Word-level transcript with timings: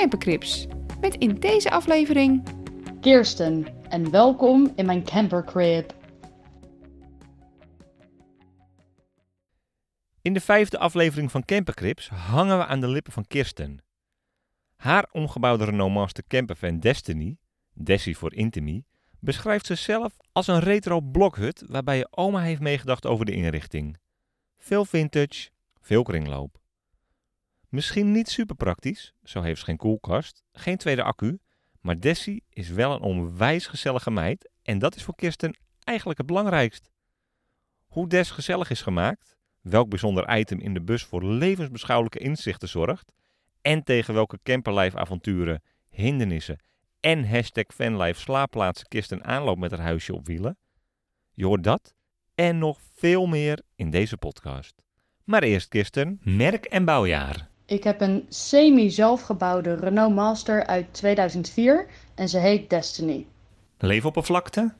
Campercrips. 0.00 0.66
Met 1.00 1.14
in 1.14 1.34
deze 1.34 1.70
aflevering 1.70 2.42
Kirsten 3.00 3.66
en 3.88 4.10
welkom 4.10 4.72
in 4.76 4.86
mijn 4.86 5.04
campercrib. 5.04 5.94
In 10.22 10.32
de 10.32 10.40
vijfde 10.40 10.78
aflevering 10.78 11.30
van 11.30 11.44
Campercrips 11.44 12.08
hangen 12.08 12.58
we 12.58 12.66
aan 12.66 12.80
de 12.80 12.88
lippen 12.88 13.12
van 13.12 13.26
Kirsten. 13.26 13.82
Haar 14.76 15.08
omgebouwde 15.12 15.64
Renault 15.64 15.92
Master 15.92 16.24
campervan 16.28 16.78
Destiny, 16.78 17.36
Dessie 17.74 18.16
voor 18.16 18.34
Intimi, 18.34 18.84
beschrijft 19.18 19.66
zichzelf 19.66 20.16
als 20.32 20.46
een 20.46 20.60
retro 20.60 21.00
blokhut 21.00 21.64
waarbij 21.66 21.96
je 21.96 22.08
oma 22.10 22.40
heeft 22.40 22.60
meegedacht 22.60 23.06
over 23.06 23.24
de 23.24 23.32
inrichting. 23.32 23.96
Veel 24.58 24.84
vintage, 24.84 25.50
veel 25.80 26.02
kringloop. 26.02 26.59
Misschien 27.70 28.12
niet 28.12 28.28
super 28.28 28.56
praktisch, 28.56 29.12
zo 29.22 29.42
heeft 29.42 29.58
ze 29.58 29.64
geen 29.64 29.76
koelkast, 29.76 30.42
geen 30.52 30.76
tweede 30.76 31.02
accu, 31.02 31.38
maar 31.80 32.00
Dessie 32.00 32.44
is 32.48 32.68
wel 32.68 32.92
een 32.92 33.00
onwijs 33.00 33.66
gezellige 33.66 34.10
meid 34.10 34.50
en 34.62 34.78
dat 34.78 34.96
is 34.96 35.02
voor 35.02 35.14
Kirsten 35.14 35.56
eigenlijk 35.84 36.18
het 36.18 36.26
belangrijkst. 36.26 36.90
Hoe 37.86 38.08
Des 38.08 38.30
gezellig 38.30 38.70
is 38.70 38.82
gemaakt, 38.82 39.36
welk 39.60 39.88
bijzonder 39.88 40.38
item 40.38 40.60
in 40.60 40.74
de 40.74 40.82
bus 40.82 41.04
voor 41.04 41.24
levensbeschouwelijke 41.24 42.18
inzichten 42.18 42.68
zorgt 42.68 43.12
en 43.60 43.82
tegen 43.82 44.14
welke 44.14 44.38
camperlijfavonturen, 44.42 45.62
hindernissen 45.88 46.60
en 47.00 47.28
hashtag 47.28 47.66
fanlife 47.74 48.20
slaapplaatsen 48.20 48.88
Kirsten 48.88 49.24
aanloopt 49.24 49.60
met 49.60 49.70
haar 49.70 49.80
huisje 49.80 50.14
op 50.14 50.26
wielen. 50.26 50.58
Je 51.32 51.46
hoort 51.46 51.64
dat 51.64 51.94
en 52.34 52.58
nog 52.58 52.80
veel 52.94 53.26
meer 53.26 53.62
in 53.74 53.90
deze 53.90 54.16
podcast. 54.16 54.82
Maar 55.24 55.42
eerst 55.42 55.68
Kirsten, 55.68 56.20
merk 56.22 56.64
en 56.64 56.84
bouwjaar. 56.84 57.49
Ik 57.70 57.84
heb 57.84 58.00
een 58.00 58.26
semi-zelfgebouwde 58.28 59.74
Renault 59.74 60.14
Master 60.14 60.66
uit 60.66 60.86
2004 60.90 61.86
en 62.14 62.28
ze 62.28 62.38
heet 62.38 62.70
Destiny. 62.70 63.26
Leefoppervlakte? 63.78 64.72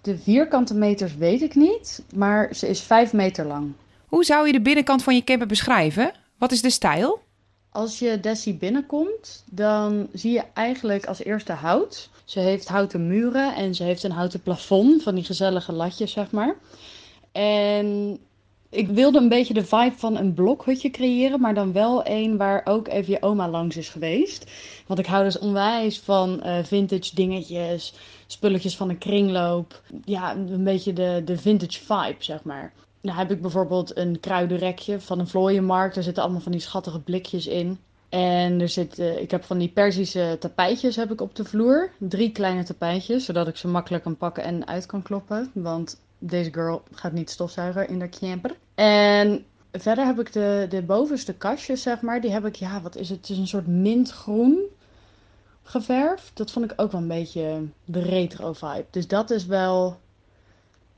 De 0.00 0.18
vierkante 0.18 0.74
meters 0.74 1.16
weet 1.16 1.42
ik 1.42 1.54
niet, 1.54 2.02
maar 2.14 2.54
ze 2.54 2.68
is 2.68 2.80
5 2.80 3.12
meter 3.12 3.46
lang. 3.46 3.72
Hoe 4.06 4.24
zou 4.24 4.46
je 4.46 4.52
de 4.52 4.60
binnenkant 4.60 5.02
van 5.02 5.14
je 5.14 5.24
camper 5.24 5.46
beschrijven? 5.46 6.12
Wat 6.38 6.52
is 6.52 6.62
de 6.62 6.70
stijl? 6.70 7.20
Als 7.70 7.98
je 7.98 8.20
Dessie 8.20 8.54
binnenkomt, 8.54 9.44
dan 9.50 10.08
zie 10.12 10.32
je 10.32 10.42
eigenlijk 10.54 11.06
als 11.06 11.24
eerste 11.24 11.52
hout. 11.52 12.10
Ze 12.24 12.40
heeft 12.40 12.68
houten 12.68 13.06
muren 13.06 13.54
en 13.54 13.74
ze 13.74 13.82
heeft 13.82 14.02
een 14.02 14.10
houten 14.10 14.42
plafond 14.42 15.02
van 15.02 15.14
die 15.14 15.24
gezellige 15.24 15.72
latjes, 15.72 16.12
zeg 16.12 16.30
maar. 16.30 16.56
En 17.32 18.18
ik 18.74 18.88
wilde 18.88 19.18
een 19.18 19.28
beetje 19.28 19.54
de 19.54 19.64
vibe 19.64 19.96
van 19.96 20.16
een 20.16 20.34
blokhutje 20.34 20.90
creëren, 20.90 21.40
maar 21.40 21.54
dan 21.54 21.72
wel 21.72 22.06
een 22.06 22.36
waar 22.36 22.60
ook 22.64 22.88
even 22.88 23.12
je 23.12 23.22
oma 23.22 23.48
langs 23.48 23.76
is 23.76 23.88
geweest. 23.88 24.50
Want 24.86 24.98
ik 24.98 25.06
hou 25.06 25.24
dus 25.24 25.38
onwijs 25.38 26.00
van 26.00 26.42
eh, 26.42 26.64
vintage 26.64 27.14
dingetjes, 27.14 27.94
spulletjes 28.26 28.76
van 28.76 28.88
een 28.88 28.98
kringloop. 28.98 29.82
Ja, 30.04 30.36
een 30.36 30.64
beetje 30.64 30.92
de, 30.92 31.22
de 31.24 31.38
vintage 31.38 31.80
vibe, 31.80 32.16
zeg 32.18 32.42
maar. 32.42 32.72
Dan 33.00 33.14
heb 33.14 33.30
ik 33.30 33.40
bijvoorbeeld 33.40 33.96
een 33.96 34.20
kruidenrekje 34.20 35.00
van 35.00 35.18
een 35.18 35.28
vlooienmarkt. 35.28 35.94
Daar 35.94 36.04
zitten 36.04 36.22
allemaal 36.22 36.40
van 36.40 36.52
die 36.52 36.60
schattige 36.60 37.00
blikjes 37.00 37.46
in. 37.46 37.78
En 38.08 38.60
er 38.60 38.68
zit, 38.68 38.98
uh, 38.98 39.20
ik 39.20 39.30
heb 39.30 39.44
van 39.44 39.58
die 39.58 39.68
Persische 39.68 40.36
tapijtjes 40.40 40.96
heb 40.96 41.12
ik 41.12 41.20
op 41.20 41.34
de 41.34 41.44
vloer. 41.44 41.90
Drie 41.98 42.32
kleine 42.32 42.64
tapijtjes, 42.64 43.24
zodat 43.24 43.48
ik 43.48 43.56
ze 43.56 43.68
makkelijk 43.68 44.02
kan 44.02 44.16
pakken 44.16 44.42
en 44.42 44.66
uit 44.66 44.86
kan 44.86 45.02
kloppen. 45.02 45.50
Want 45.54 46.00
deze 46.26 46.52
girl 46.52 46.82
gaat 46.92 47.12
niet 47.12 47.30
stofzuigen 47.30 47.88
in 47.88 47.98
de 47.98 48.08
camper. 48.08 48.56
En 48.74 49.44
verder 49.72 50.06
heb 50.06 50.20
ik 50.20 50.32
de, 50.32 50.66
de 50.68 50.82
bovenste 50.82 51.34
kastjes, 51.34 51.82
zeg 51.82 52.00
maar. 52.00 52.20
Die 52.20 52.30
heb 52.30 52.46
ik, 52.46 52.54
ja, 52.54 52.80
wat 52.80 52.96
is 52.96 53.08
het? 53.08 53.18
Het 53.18 53.30
is 53.30 53.38
een 53.38 53.46
soort 53.46 53.66
mintgroen 53.66 54.58
geverfd. 55.62 56.30
Dat 56.34 56.50
vond 56.50 56.70
ik 56.70 56.80
ook 56.80 56.92
wel 56.92 57.00
een 57.00 57.08
beetje 57.08 57.66
de 57.84 58.02
retro 58.02 58.52
vibe. 58.52 58.86
Dus 58.90 59.06
dat 59.06 59.30
is 59.30 59.46
wel, 59.46 60.00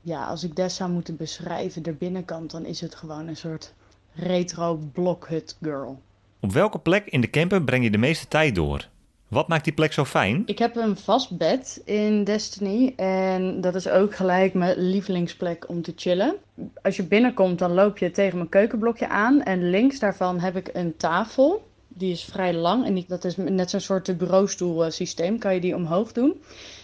ja, 0.01 0.25
als 0.25 0.43
ik 0.43 0.55
des 0.55 0.75
zou 0.75 0.91
moeten 0.91 1.15
beschrijven, 1.15 1.83
de 1.83 1.93
binnenkant, 1.93 2.51
dan 2.51 2.65
is 2.65 2.81
het 2.81 2.95
gewoon 2.95 3.27
een 3.27 3.37
soort 3.37 3.73
retro 4.13 4.79
blokhut 4.93 5.57
girl. 5.61 6.01
Op 6.39 6.51
welke 6.51 6.79
plek 6.79 7.05
in 7.05 7.21
de 7.21 7.29
camper 7.29 7.63
breng 7.63 7.83
je 7.83 7.91
de 7.91 7.97
meeste 7.97 8.27
tijd 8.27 8.55
door? 8.55 8.87
Wat 9.27 9.47
maakt 9.47 9.63
die 9.63 9.73
plek 9.73 9.93
zo 9.93 10.05
fijn? 10.05 10.43
Ik 10.45 10.59
heb 10.59 10.75
een 10.75 10.97
vast 10.97 11.37
bed 11.37 11.81
in 11.85 12.23
Destiny 12.23 12.93
en 12.95 13.61
dat 13.61 13.75
is 13.75 13.89
ook 13.89 14.15
gelijk 14.15 14.53
mijn 14.53 14.77
lievelingsplek 14.77 15.69
om 15.69 15.81
te 15.81 15.93
chillen. 15.95 16.35
Als 16.81 16.95
je 16.95 17.03
binnenkomt, 17.03 17.59
dan 17.59 17.71
loop 17.71 17.97
je 17.97 18.11
tegen 18.11 18.37
mijn 18.37 18.49
keukenblokje 18.49 19.07
aan 19.07 19.43
en 19.43 19.69
links 19.69 19.99
daarvan 19.99 20.39
heb 20.39 20.55
ik 20.55 20.69
een 20.73 20.97
tafel. 20.97 21.67
Die 21.87 22.11
is 22.11 22.23
vrij 22.23 22.53
lang 22.53 22.85
en 22.85 22.93
die, 22.93 23.05
dat 23.07 23.23
is 23.23 23.37
net 23.37 23.69
zo'n 23.69 23.79
soort 23.79 24.17
bureaustoel 24.17 24.91
systeem, 24.91 25.39
kan 25.39 25.53
je 25.53 25.59
die 25.59 25.75
omhoog 25.75 26.11
doen. 26.11 26.41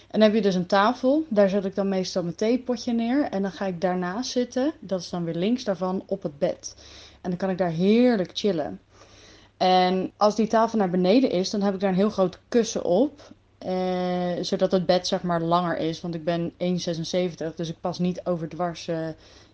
En 0.07 0.19
dan 0.19 0.21
heb 0.21 0.33
je 0.33 0.41
dus 0.41 0.55
een 0.55 0.65
tafel, 0.65 1.25
daar 1.29 1.49
zet 1.49 1.65
ik 1.65 1.75
dan 1.75 1.89
meestal 1.89 2.23
mijn 2.23 2.35
theepotje 2.35 2.93
neer 2.93 3.23
en 3.23 3.41
dan 3.41 3.51
ga 3.51 3.65
ik 3.65 3.81
daarnaast 3.81 4.31
zitten, 4.31 4.73
dat 4.79 4.99
is 4.99 5.09
dan 5.09 5.23
weer 5.23 5.35
links 5.35 5.63
daarvan, 5.63 6.03
op 6.05 6.23
het 6.23 6.39
bed. 6.39 6.75
En 7.21 7.29
dan 7.29 7.39
kan 7.39 7.49
ik 7.49 7.57
daar 7.57 7.71
heerlijk 7.71 8.29
chillen. 8.33 8.79
En 9.57 10.11
als 10.17 10.35
die 10.35 10.47
tafel 10.47 10.77
naar 10.77 10.89
beneden 10.89 11.29
is, 11.29 11.49
dan 11.49 11.61
heb 11.61 11.73
ik 11.73 11.79
daar 11.79 11.89
een 11.89 11.95
heel 11.95 12.09
groot 12.09 12.39
kussen 12.47 12.83
op. 12.83 13.31
Eh, 13.57 14.31
zodat 14.41 14.71
het 14.71 14.85
bed 14.85 15.07
zeg 15.07 15.23
maar 15.23 15.41
langer 15.41 15.77
is. 15.77 16.01
Want 16.01 16.15
ik 16.15 16.23
ben 16.23 16.53
1,76, 16.57 17.55
dus 17.55 17.69
ik 17.69 17.81
pas 17.81 17.99
niet 17.99 18.25
overdwars 18.25 18.89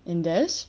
in 0.04 0.22
des. 0.22 0.68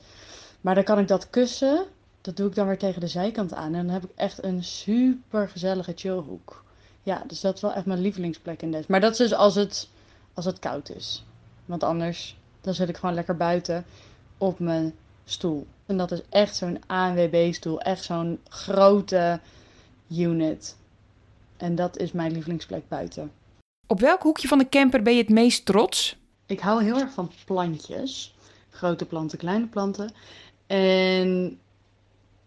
Maar 0.61 0.75
dan 0.75 0.83
kan 0.83 0.99
ik 0.99 1.07
dat 1.07 1.29
kussen, 1.29 1.85
dat 2.21 2.37
doe 2.37 2.47
ik 2.47 2.55
dan 2.55 2.67
weer 2.67 2.77
tegen 2.77 3.01
de 3.01 3.07
zijkant 3.07 3.53
aan. 3.53 3.73
En 3.73 3.85
dan 3.85 3.93
heb 3.93 4.03
ik 4.03 4.11
echt 4.15 4.43
een 4.43 4.63
super 4.63 5.49
gezellige 5.49 5.93
chillhoek. 5.95 6.63
Ja, 7.03 7.23
dus 7.27 7.41
dat 7.41 7.55
is 7.55 7.61
wel 7.61 7.73
echt 7.73 7.85
mijn 7.85 8.01
lievelingsplek 8.01 8.61
in 8.61 8.71
des. 8.71 8.87
Maar 8.87 8.99
dat 8.99 9.11
is 9.11 9.17
dus 9.17 9.33
als 9.33 9.55
het, 9.55 9.89
als 10.33 10.45
het 10.45 10.59
koud 10.59 10.89
is. 10.89 11.25
Want 11.65 11.83
anders, 11.83 12.37
dan 12.61 12.73
zit 12.73 12.89
ik 12.89 12.97
gewoon 12.97 13.15
lekker 13.15 13.37
buiten 13.37 13.85
op 14.37 14.59
mijn 14.59 14.93
stoel. 15.25 15.67
En 15.91 15.97
dat 15.97 16.11
is 16.11 16.21
echt 16.29 16.55
zo'n 16.55 16.79
ANWB-stoel. 16.87 17.81
Echt 17.81 18.03
zo'n 18.03 18.39
grote 18.49 19.39
unit. 20.09 20.77
En 21.57 21.75
dat 21.75 21.97
is 21.97 22.11
mijn 22.11 22.31
lievelingsplek 22.31 22.87
buiten. 22.87 23.31
Op 23.87 23.99
welk 23.99 24.21
hoekje 24.21 24.47
van 24.47 24.57
de 24.57 24.69
camper 24.69 25.01
ben 25.01 25.13
je 25.13 25.21
het 25.21 25.29
meest 25.29 25.65
trots? 25.65 26.17
Ik 26.45 26.59
hou 26.59 26.83
heel 26.83 26.99
erg 26.99 27.13
van 27.13 27.31
plantjes. 27.45 28.35
Grote 28.69 29.05
planten, 29.05 29.37
kleine 29.37 29.67
planten. 29.67 30.13
En 30.67 31.59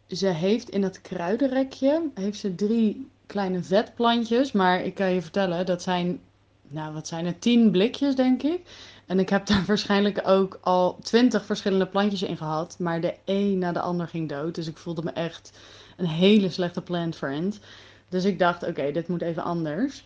ze 0.09 0.27
heeft 0.27 0.69
in 0.69 0.81
dat 0.81 1.01
kruidenrekje 1.01 2.11
heeft 2.15 2.39
ze 2.39 2.55
drie 2.55 3.09
kleine 3.27 3.63
vetplantjes. 3.63 4.53
Maar 4.53 4.85
ik 4.85 4.95
kan 4.95 5.11
je 5.11 5.23
vertellen, 5.23 5.67
dat 5.67 5.83
zijn, 5.83 6.21
nou 6.69 6.95
wat 6.95 7.09
zijn 7.09 7.27
het, 7.27 7.41
tien 7.41 7.71
blikjes 7.71 8.15
denk 8.15 8.43
ik. 8.43 8.61
En 9.07 9.19
ik 9.19 9.29
heb 9.29 9.47
daar 9.47 9.65
waarschijnlijk 9.67 10.21
ook 10.29 10.59
al 10.63 10.99
twintig 11.03 11.45
verschillende 11.45 11.87
plantjes 11.87 12.23
in 12.23 12.37
gehad. 12.37 12.77
Maar 12.79 13.01
de 13.01 13.15
een 13.25 13.59
na 13.59 13.73
de 13.73 13.81
ander 13.81 14.09
ging 14.09 14.29
dood. 14.29 14.55
Dus 14.55 14.67
ik 14.67 14.77
voelde 14.77 15.03
me 15.03 15.11
echt 15.11 15.59
een 15.97 16.07
hele 16.07 16.51
slechte 16.51 16.83
plant 16.83 17.17
friend. 17.17 17.61
Dus 18.09 18.25
ik 18.25 18.39
dacht, 18.39 18.67
oké, 18.67 18.93
dit 18.93 19.09
moet 19.09 19.23
even 19.23 19.43
anders. 19.43 20.05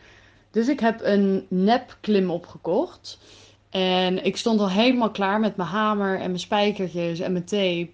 Dus 0.50 0.68
ik 0.68 0.80
heb 0.80 1.00
een 1.02 1.46
nep 1.48 1.96
klim 2.00 2.30
opgekocht. 2.30 3.18
En 3.70 4.24
ik 4.24 4.36
stond 4.36 4.60
al 4.60 4.70
helemaal 4.70 5.10
klaar 5.10 5.40
met 5.40 5.56
mijn 5.56 5.68
hamer 5.68 6.14
en 6.14 6.26
mijn 6.26 6.38
spijkertjes 6.38 7.20
en 7.20 7.32
mijn 7.32 7.44
tape. 7.44 7.90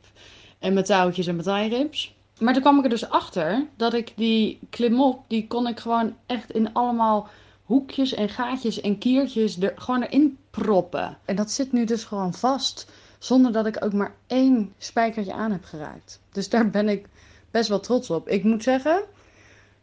En 0.59 0.73
mijn 0.73 0.85
touwtjes 0.85 1.27
en 1.27 1.37
mijn 1.37 1.69
tie 1.69 1.79
rips. 1.79 2.15
Maar 2.39 2.53
toen 2.53 2.63
kwam 2.63 2.79
ik 2.79 2.85
er 2.85 2.91
dus 2.91 3.09
achter 3.09 3.67
dat 3.77 3.95
ik 3.95 4.13
die 4.17 4.59
klimop, 4.71 5.25
die 5.29 5.47
kon 5.47 5.67
ik 5.67 5.81
gewoon 5.81 6.17
echt 6.27 6.51
in 6.51 6.73
allemaal 6.73 7.29
hoekjes 7.65 8.15
en 8.15 8.29
gaatjes 8.29 8.81
en 8.81 8.99
kiertjes 8.99 9.61
er 9.61 9.73
gewoon 9.77 10.03
erin 10.03 10.39
proppen. 10.51 11.19
En 11.25 11.37
dat 11.37 11.51
zit 11.51 11.73
nu 11.73 11.85
dus 11.85 12.05
gewoon 12.05 12.35
vast, 12.35 12.91
zonder 13.19 13.53
dat 13.53 13.67
ik 13.67 13.85
ook 13.85 13.93
maar 13.93 14.15
één 14.27 14.73
spijkertje 14.79 15.33
aan 15.33 15.53
heb 15.53 15.65
geraakt. 15.65 16.21
Dus 16.33 16.49
daar 16.49 16.71
ben 16.71 16.89
ik 16.89 17.07
best 17.51 17.69
wel 17.69 17.81
trots 17.81 18.11
op. 18.11 18.29
Ik 18.29 18.45
moet 18.45 18.63
zeggen, 18.63 19.05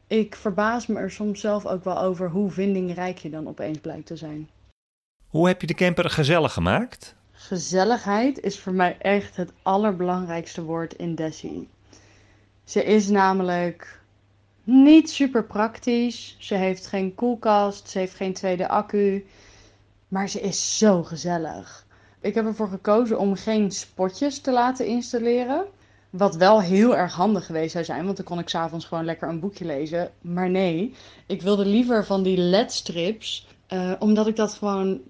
ik 0.07 0.35
verbaas 0.35 0.87
me 0.87 0.99
er 0.99 1.11
soms 1.11 1.39
zelf 1.39 1.65
ook 1.65 1.83
wel 1.83 2.01
over 2.01 2.29
hoe 2.29 2.51
vindingrijk 2.51 3.17
je 3.17 3.29
dan 3.29 3.47
opeens 3.47 3.77
blijkt 3.77 4.05
te 4.05 4.15
zijn. 4.15 4.49
Hoe 5.27 5.47
heb 5.47 5.61
je 5.61 5.67
de 5.67 5.73
camper 5.73 6.09
gezellig 6.09 6.53
gemaakt? 6.53 7.15
Gezelligheid 7.31 8.39
is 8.39 8.59
voor 8.59 8.73
mij 8.73 8.97
echt 8.97 9.35
het 9.35 9.51
allerbelangrijkste 9.61 10.63
woord 10.63 10.93
in 10.93 11.15
Desi. 11.15 11.69
Ze 12.63 12.83
is 12.83 13.07
namelijk 13.07 14.00
Niet 14.63 15.09
super 15.09 15.43
praktisch. 15.43 16.35
Ze 16.39 16.55
heeft 16.55 16.87
geen 16.87 17.15
koelkast, 17.15 17.89
ze 17.89 17.99
heeft 17.99 18.15
geen 18.15 18.33
tweede 18.33 18.67
accu. 18.67 19.25
Maar 20.07 20.29
ze 20.29 20.41
is 20.41 20.77
zo 20.77 21.03
gezellig. 21.03 21.85
Ik 22.21 22.33
heb 22.35 22.45
ervoor 22.45 22.67
gekozen 22.67 23.19
om 23.19 23.35
geen 23.35 23.71
spotjes 23.71 24.39
te 24.39 24.51
laten 24.51 24.85
installeren. 24.85 25.65
Wat 26.09 26.35
wel 26.35 26.61
heel 26.61 26.95
erg 26.95 27.13
handig 27.13 27.45
geweest 27.45 27.71
zou 27.71 27.85
zijn, 27.85 28.05
want 28.05 28.17
dan 28.17 28.25
kon 28.25 28.39
ik 28.39 28.49
s'avonds 28.49 28.85
gewoon 28.85 29.05
lekker 29.05 29.29
een 29.29 29.39
boekje 29.39 29.65
lezen. 29.65 30.11
Maar 30.21 30.49
nee, 30.49 30.93
ik 31.27 31.41
wilde 31.41 31.65
liever 31.65 32.05
van 32.05 32.23
die 32.23 32.37
LED-strips, 32.37 33.47
uh, 33.69 33.91
omdat 33.99 34.27
ik 34.27 34.35
dat 34.35 34.53
gewoon 34.53 35.01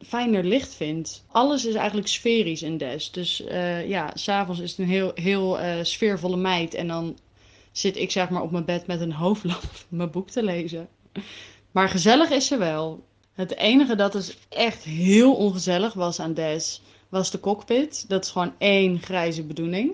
fijner 0.00 0.44
licht 0.44 0.74
vind. 0.74 1.24
Alles 1.30 1.64
is 1.64 1.74
eigenlijk 1.74 2.08
sferisch 2.08 2.62
in 2.62 2.76
Des. 2.76 3.10
Dus 3.10 3.40
uh, 3.40 3.88
ja, 3.88 4.10
s'avonds 4.14 4.60
is 4.60 4.70
het 4.70 4.78
een 4.78 4.86
heel, 4.86 5.10
heel 5.14 5.60
uh, 5.60 5.74
sfeervolle 5.82 6.36
meid. 6.36 6.74
En 6.74 6.88
dan 6.88 7.16
zit 7.78 7.96
ik 7.96 8.10
zeg 8.10 8.28
maar 8.28 8.42
op 8.42 8.50
mijn 8.50 8.64
bed 8.64 8.86
met 8.86 9.00
een 9.00 9.12
hoofdlamp 9.12 9.70
mijn 9.88 10.10
boek 10.10 10.30
te 10.30 10.42
lezen. 10.42 10.88
Maar 11.70 11.88
gezellig 11.88 12.30
is 12.30 12.46
ze 12.46 12.56
wel. 12.56 13.04
Het 13.32 13.56
enige 13.56 13.94
dat 13.94 14.12
dus 14.12 14.38
echt 14.48 14.82
heel 14.82 15.34
ongezellig 15.34 15.92
was 15.94 16.20
aan 16.20 16.34
Des, 16.34 16.82
was 17.08 17.30
de 17.30 17.40
cockpit. 17.40 18.08
Dat 18.08 18.24
is 18.24 18.30
gewoon 18.30 18.52
één 18.58 18.98
grijze 18.98 19.42
bedoeling. 19.42 19.92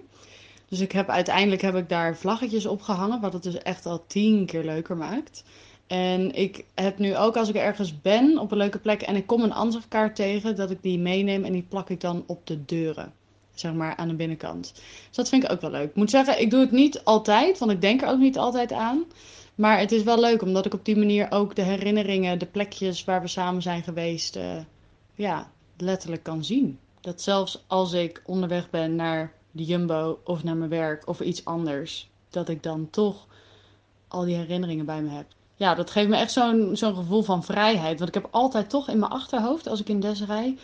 Dus 0.69 0.81
ik 0.81 0.93
heb, 0.93 1.09
uiteindelijk 1.09 1.63
heb 1.63 1.77
ik 1.77 1.89
daar 1.89 2.17
vlaggetjes 2.17 2.67
op 2.67 2.83
gehangen, 2.83 3.21
wat 3.21 3.33
het 3.33 3.43
dus 3.43 3.59
echt 3.59 3.87
al 3.87 4.05
tien 4.07 4.47
keer 4.47 4.65
leuker 4.65 4.97
maakt. 4.97 5.45
En 5.87 6.35
ik 6.35 6.65
heb 6.75 6.99
nu 6.99 7.17
ook 7.17 7.37
als 7.37 7.49
ik 7.49 7.55
ergens 7.55 8.01
ben 8.01 8.39
op 8.39 8.51
een 8.51 8.59
leuke 8.59 8.79
plek 8.79 9.03
en 9.03 9.17
ik 9.17 9.27
kom 9.27 9.43
een 9.43 9.53
ansichtkaart 9.53 10.17
tegen, 10.17 10.57
dat 10.57 10.71
ik 10.71 10.83
die 10.83 10.99
meeneem 10.99 11.45
en 11.45 11.53
die 11.53 11.67
plak 11.69 11.91
ik 11.91 12.01
dan 12.01 12.25
op 12.27 12.47
de 12.47 12.65
deuren. 12.65 13.13
Zeg 13.55 13.73
maar 13.73 13.97
aan 13.97 14.09
de 14.09 14.15
binnenkant. 14.15 14.73
Dus 14.75 15.17
dat 15.17 15.29
vind 15.29 15.45
ik 15.45 15.53
ook 15.53 15.61
wel 15.61 15.71
leuk. 15.71 15.89
Ik 15.89 15.97
moet 15.97 16.11
zeggen, 16.11 16.41
ik 16.41 16.51
doe 16.51 16.61
het 16.61 16.71
niet 16.71 17.05
altijd, 17.05 17.59
want 17.59 17.71
ik 17.71 17.81
denk 17.81 18.03
er 18.03 18.09
ook 18.09 18.19
niet 18.19 18.39
altijd 18.39 18.73
aan. 18.73 19.05
Maar 19.55 19.79
het 19.79 19.93
is 19.93 20.03
wel 20.03 20.21
leuk, 20.21 20.43
omdat 20.43 20.67
ik 20.67 20.75
op 20.75 20.85
die 20.85 20.97
manier 20.97 21.31
ook 21.31 21.55
de 21.55 21.63
herinneringen, 21.63 22.39
de 22.39 22.47
plekjes 22.47 23.05
waar 23.05 23.21
we 23.21 23.29
samen 23.29 23.63
zijn 23.63 23.83
geweest, 23.83 24.37
uh, 24.37 24.57
ja, 25.15 25.51
letterlijk 25.77 26.23
kan 26.23 26.45
zien. 26.45 26.79
Dat 27.01 27.23
zelfs 27.23 27.65
als 27.67 27.93
ik 27.93 28.23
onderweg 28.27 28.71
ben 28.71 28.97
naar 28.97 29.33
de 29.51 29.65
Jumbo 29.65 30.19
of 30.25 30.45
naar 30.45 30.57
mijn 30.57 30.71
werk 30.71 31.09
of 31.09 31.21
iets 31.21 31.45
anders, 31.45 32.11
dat 32.31 32.49
ik 32.49 32.63
dan 32.63 32.91
toch 32.91 33.27
al 34.09 34.25
die 34.25 34.37
herinneringen 34.37 34.85
bij 34.85 35.03
me 35.03 35.11
heb. 35.11 35.27
Ja, 35.57 35.75
dat 35.75 35.91
geeft 35.91 36.09
me 36.09 36.17
echt 36.17 36.33
zo'n 36.33 36.77
gevoel 36.77 37.23
van 37.23 37.45
vrijheid. 37.45 37.99
Want 37.99 38.17
ik 38.17 38.23
heb 38.23 38.29
altijd 38.31 38.71
toch 38.71 38.89
in 38.89 38.99
mijn 38.99 39.13
achterhoofd, 39.13 39.67
als 39.67 39.81
ik 39.81 39.89
in 39.89 40.01
Des 40.01 40.25
rij, 40.25 40.59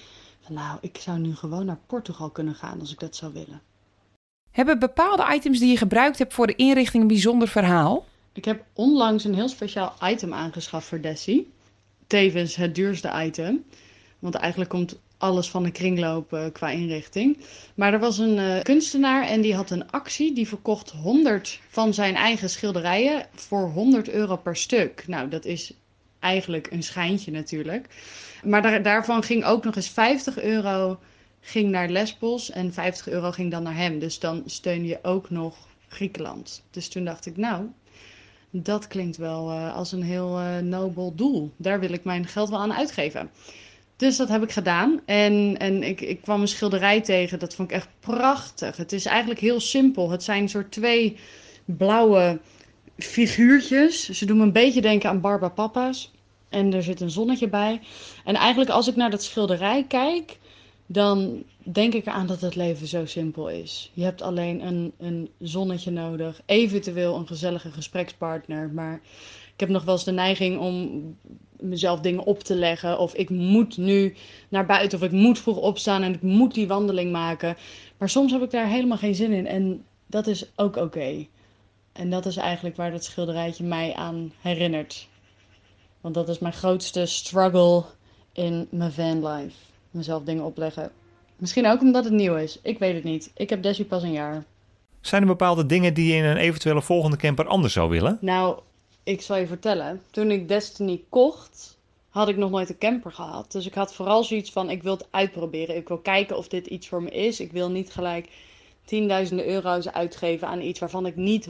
nou, 0.49 0.79
ik 0.81 0.97
zou 1.01 1.19
nu 1.19 1.35
gewoon 1.35 1.67
naar 1.67 1.79
Portugal 1.87 2.31
kunnen 2.31 2.55
gaan 2.55 2.81
als 2.81 2.93
ik 2.93 2.99
dat 2.99 3.17
zou 3.17 3.33
willen. 3.33 3.63
Hebben 4.51 4.79
bepaalde 4.79 5.35
items 5.35 5.59
die 5.59 5.71
je 5.71 5.77
gebruikt 5.77 6.19
hebt 6.19 6.35
voor 6.35 6.47
de 6.47 6.57
inrichting 6.57 7.03
een 7.03 7.09
bijzonder 7.09 7.49
verhaal? 7.49 8.07
Ik 8.33 8.45
heb 8.45 8.65
onlangs 8.73 9.25
een 9.25 9.35
heel 9.35 9.49
speciaal 9.49 9.95
item 10.05 10.33
aangeschaft 10.33 10.87
voor 10.87 11.01
Dessie. 11.01 11.51
Tevens 12.07 12.57
het 12.57 12.75
duurste 12.75 13.13
item. 13.25 13.65
Want 14.19 14.35
eigenlijk 14.35 14.71
komt 14.71 14.99
alles 15.19 15.51
van 15.51 15.63
de 15.63 15.71
kringloop 15.71 16.33
uh, 16.33 16.45
qua 16.53 16.69
inrichting. 16.71 17.39
Maar 17.75 17.93
er 17.93 17.99
was 17.99 18.19
een 18.19 18.37
uh, 18.37 18.61
kunstenaar 18.63 19.27
en 19.27 19.41
die 19.41 19.55
had 19.55 19.71
een 19.71 19.91
actie. 19.91 20.33
Die 20.33 20.49
verkocht 20.49 20.91
100 20.91 21.61
van 21.69 21.95
zijn 21.95 22.15
eigen 22.15 22.51
schilderijen 22.51 23.27
voor 23.35 23.69
100 23.69 24.09
euro 24.09 24.37
per 24.37 24.57
stuk. 24.57 25.05
Nou, 25.07 25.29
dat 25.29 25.45
is 25.45 25.73
eigenlijk 26.21 26.71
een 26.71 26.83
schijntje 26.83 27.31
natuurlijk. 27.31 27.87
Maar 28.45 28.63
daar, 28.63 28.83
daarvan 28.83 29.23
ging 29.23 29.45
ook 29.45 29.65
nog 29.65 29.77
eens 29.77 29.89
50 29.89 30.39
euro 30.39 30.99
ging 31.41 31.71
naar 31.71 31.89
Lesbos 31.89 32.51
en 32.51 32.73
50 32.73 33.09
euro 33.09 33.31
ging 33.31 33.51
dan 33.51 33.63
naar 33.63 33.77
hem. 33.77 33.99
Dus 33.99 34.19
dan 34.19 34.43
steun 34.47 34.85
je 34.85 34.99
ook 35.03 35.31
nog 35.31 35.57
Griekenland. 35.89 36.63
Dus 36.71 36.89
toen 36.89 37.05
dacht 37.05 37.27
ik, 37.27 37.37
nou, 37.37 37.67
dat 38.51 38.87
klinkt 38.87 39.17
wel 39.17 39.51
uh, 39.51 39.75
als 39.75 39.93
een 39.93 40.03
heel 40.03 40.41
uh, 40.41 40.59
nobel 40.59 41.15
doel. 41.15 41.53
Daar 41.57 41.81
wil 41.81 41.93
ik 41.93 42.05
mijn 42.05 42.27
geld 42.27 42.49
wel 42.49 42.61
aan 42.61 42.75
uitgeven. 42.75 43.31
Dus 43.97 44.17
dat 44.17 44.29
heb 44.29 44.43
ik 44.43 44.53
gedaan. 44.53 45.01
En, 45.05 45.57
en 45.59 45.83
ik, 45.83 46.01
ik 46.01 46.21
kwam 46.23 46.41
een 46.41 46.49
schilderij 46.49 47.01
tegen. 47.01 47.39
Dat 47.39 47.55
vond 47.55 47.71
ik 47.71 47.77
echt 47.77 47.89
prachtig. 48.01 48.77
Het 48.77 48.93
is 48.93 49.05
eigenlijk 49.05 49.41
heel 49.41 49.61
simpel. 49.61 50.11
Het 50.11 50.23
zijn 50.23 50.49
soort 50.49 50.73
twee 50.73 51.17
blauwe 51.65 52.41
figuurtjes. 52.99 54.09
Ze 54.09 54.27
doen 54.27 54.37
me 54.37 54.43
een 54.43 54.53
beetje 54.53 54.81
denken 54.81 55.09
aan 55.09 55.21
Barba 55.21 55.49
Papa's. 55.49 56.11
En 56.49 56.73
er 56.73 56.83
zit 56.83 57.01
een 57.01 57.11
zonnetje 57.11 57.49
bij. 57.49 57.81
En 58.25 58.35
eigenlijk 58.35 58.71
als 58.71 58.89
ik 58.89 58.97
naar 58.97 59.11
dat 59.11 59.23
schilderij 59.23 59.85
kijk, 59.89 60.39
dan 60.87 61.43
denk 61.63 61.95
ik 61.95 62.07
aan 62.07 62.27
dat 62.27 62.41
het 62.41 62.55
leven 62.55 62.87
zo 62.87 63.07
simpel 63.07 63.49
is. 63.49 63.91
Je 63.95 64.05
hebt 64.05 64.23
alleen 64.23 64.67
een, 64.67 64.93
een 64.99 65.31
zonnetje 65.39 65.91
nodig, 65.91 66.41
eventueel 66.47 67.17
een 67.17 67.27
gezellige 67.27 67.71
gesprekspartner. 67.71 68.71
Maar 68.71 69.01
ik 69.53 69.61
heb 69.61 69.69
nog 69.69 69.85
wel 69.85 69.95
eens 69.95 70.05
de 70.05 70.13
neiging 70.13 70.59
om 70.59 71.03
mezelf 71.61 72.01
dingen 72.01 72.25
op 72.25 72.43
te 72.43 72.55
leggen. 72.55 72.99
Of 72.99 73.15
ik 73.15 73.31
moet 73.31 73.77
nu 73.77 74.15
naar 74.49 74.67
buiten, 74.67 74.99
of 74.99 75.05
ik 75.05 75.13
moet 75.13 75.39
vroeg 75.39 75.57
opstaan 75.57 76.03
en 76.03 76.15
ik 76.15 76.23
moet 76.23 76.55
die 76.55 76.67
wandeling 76.67 77.13
maken. 77.13 77.57
Maar 77.99 78.09
soms 78.09 78.33
heb 78.33 78.43
ik 78.43 78.51
daar 78.51 78.69
helemaal 78.69 78.99
geen 78.99 79.15
zin 79.15 79.33
in 79.33 79.47
en 79.47 79.85
dat 80.07 80.27
is 80.27 80.51
ook 80.57 80.77
oké. 80.77 81.27
En 81.99 82.11
dat 82.11 82.27
is 82.27 82.37
eigenlijk 82.37 82.77
waar 82.77 82.91
dat 82.91 83.05
schilderijtje 83.05 83.65
mij 83.65 83.95
aan 83.95 84.33
herinnert. 84.41 85.09
Want 86.01 86.15
dat 86.15 86.29
is 86.29 86.39
mijn 86.39 86.53
grootste 86.53 87.07
struggle 87.07 87.85
in 88.33 88.69
mijn 88.71 88.93
vanlife. 88.93 89.57
Mezelf 89.91 90.23
dingen 90.23 90.45
opleggen. 90.45 90.91
Misschien 91.37 91.67
ook 91.67 91.81
omdat 91.81 92.05
het 92.05 92.13
nieuw 92.13 92.37
is. 92.37 92.59
Ik 92.63 92.79
weet 92.79 92.95
het 92.95 93.05
niet. 93.05 93.31
Ik 93.35 93.51
heb 93.51 93.63
Desi 93.63 93.87
pas 93.87 94.03
een 94.03 94.13
jaar. 94.13 94.45
Zijn 95.01 95.23
er 95.23 95.29
bepaalde 95.29 95.67
dingen 95.67 95.95
die 95.95 96.13
je 96.13 96.17
in 96.17 96.25
een 96.25 96.37
eventuele 96.37 96.83
volgende 96.83 97.17
camper 97.17 97.47
anders 97.47 97.73
zou 97.73 97.91
willen? 97.91 98.19
Nou, 98.21 98.59
ik 99.03 99.23
zal 99.23 99.37
je 99.37 99.47
vertellen. 99.47 100.03
Toen 100.11 100.31
ik 100.31 100.49
Destiny 100.49 101.03
kocht, 101.09 101.79
had 102.09 102.29
ik 102.29 102.37
nog 102.37 102.51
nooit 102.51 102.69
een 102.69 102.79
camper 102.79 103.13
gehad. 103.13 103.53
Dus 103.53 103.67
ik 103.67 103.75
had 103.75 103.95
vooral 103.95 104.25
zoiets 104.25 104.51
van: 104.51 104.71
ik 104.71 104.83
wil 104.83 104.93
het 104.93 105.07
uitproberen. 105.11 105.77
Ik 105.77 105.89
wil 105.89 105.99
kijken 105.99 106.37
of 106.37 106.49
dit 106.49 106.67
iets 106.67 106.89
voor 106.89 107.03
me 107.03 107.11
is. 107.11 107.41
Ik 107.41 107.53
wil 107.53 107.71
niet 107.71 107.91
gelijk 107.91 108.29
tienduizenden 108.89 109.47
euro's 109.47 109.89
uitgeven 109.89 110.49
aan 110.49 110.61
iets 110.61 110.81
waarvan 110.81 111.07
ik 111.07 111.17
niet 111.17 111.49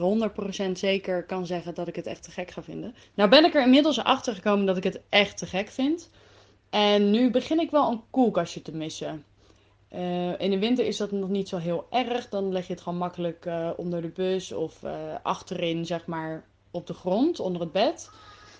100% 0.67 0.71
zeker 0.73 1.23
kan 1.23 1.45
zeggen 1.45 1.73
dat 1.73 1.87
ik 1.87 1.95
het 1.95 2.05
echt 2.05 2.23
te 2.23 2.31
gek 2.31 2.51
ga 2.51 2.63
vinden. 2.63 2.95
Nou 3.13 3.29
ben 3.29 3.45
ik 3.45 3.55
er 3.55 3.63
inmiddels 3.63 4.03
achter 4.03 4.35
gekomen 4.35 4.65
dat 4.65 4.77
ik 4.77 4.83
het 4.83 5.01
echt 5.09 5.37
te 5.37 5.45
gek 5.45 5.69
vind. 5.69 6.09
En 6.69 7.11
nu 7.11 7.31
begin 7.31 7.59
ik 7.59 7.71
wel 7.71 7.91
een 7.91 8.01
koelkastje 8.09 8.61
te 8.61 8.75
missen. 8.75 9.23
Uh, 9.93 10.39
in 10.39 10.49
de 10.51 10.59
winter 10.59 10.85
is 10.85 10.97
dat 10.97 11.11
nog 11.11 11.29
niet 11.29 11.49
zo 11.49 11.57
heel 11.57 11.87
erg. 11.89 12.29
Dan 12.29 12.51
leg 12.51 12.67
je 12.67 12.73
het 12.73 12.81
gewoon 12.81 12.97
makkelijk 12.97 13.45
uh, 13.45 13.69
onder 13.77 14.01
de 14.01 14.07
bus 14.07 14.51
of 14.51 14.83
uh, 14.83 14.91
achterin, 15.23 15.85
zeg 15.85 16.05
maar, 16.05 16.45
op 16.71 16.87
de 16.87 16.93
grond, 16.93 17.39
onder 17.39 17.61
het 17.61 17.71
bed. 17.71 18.09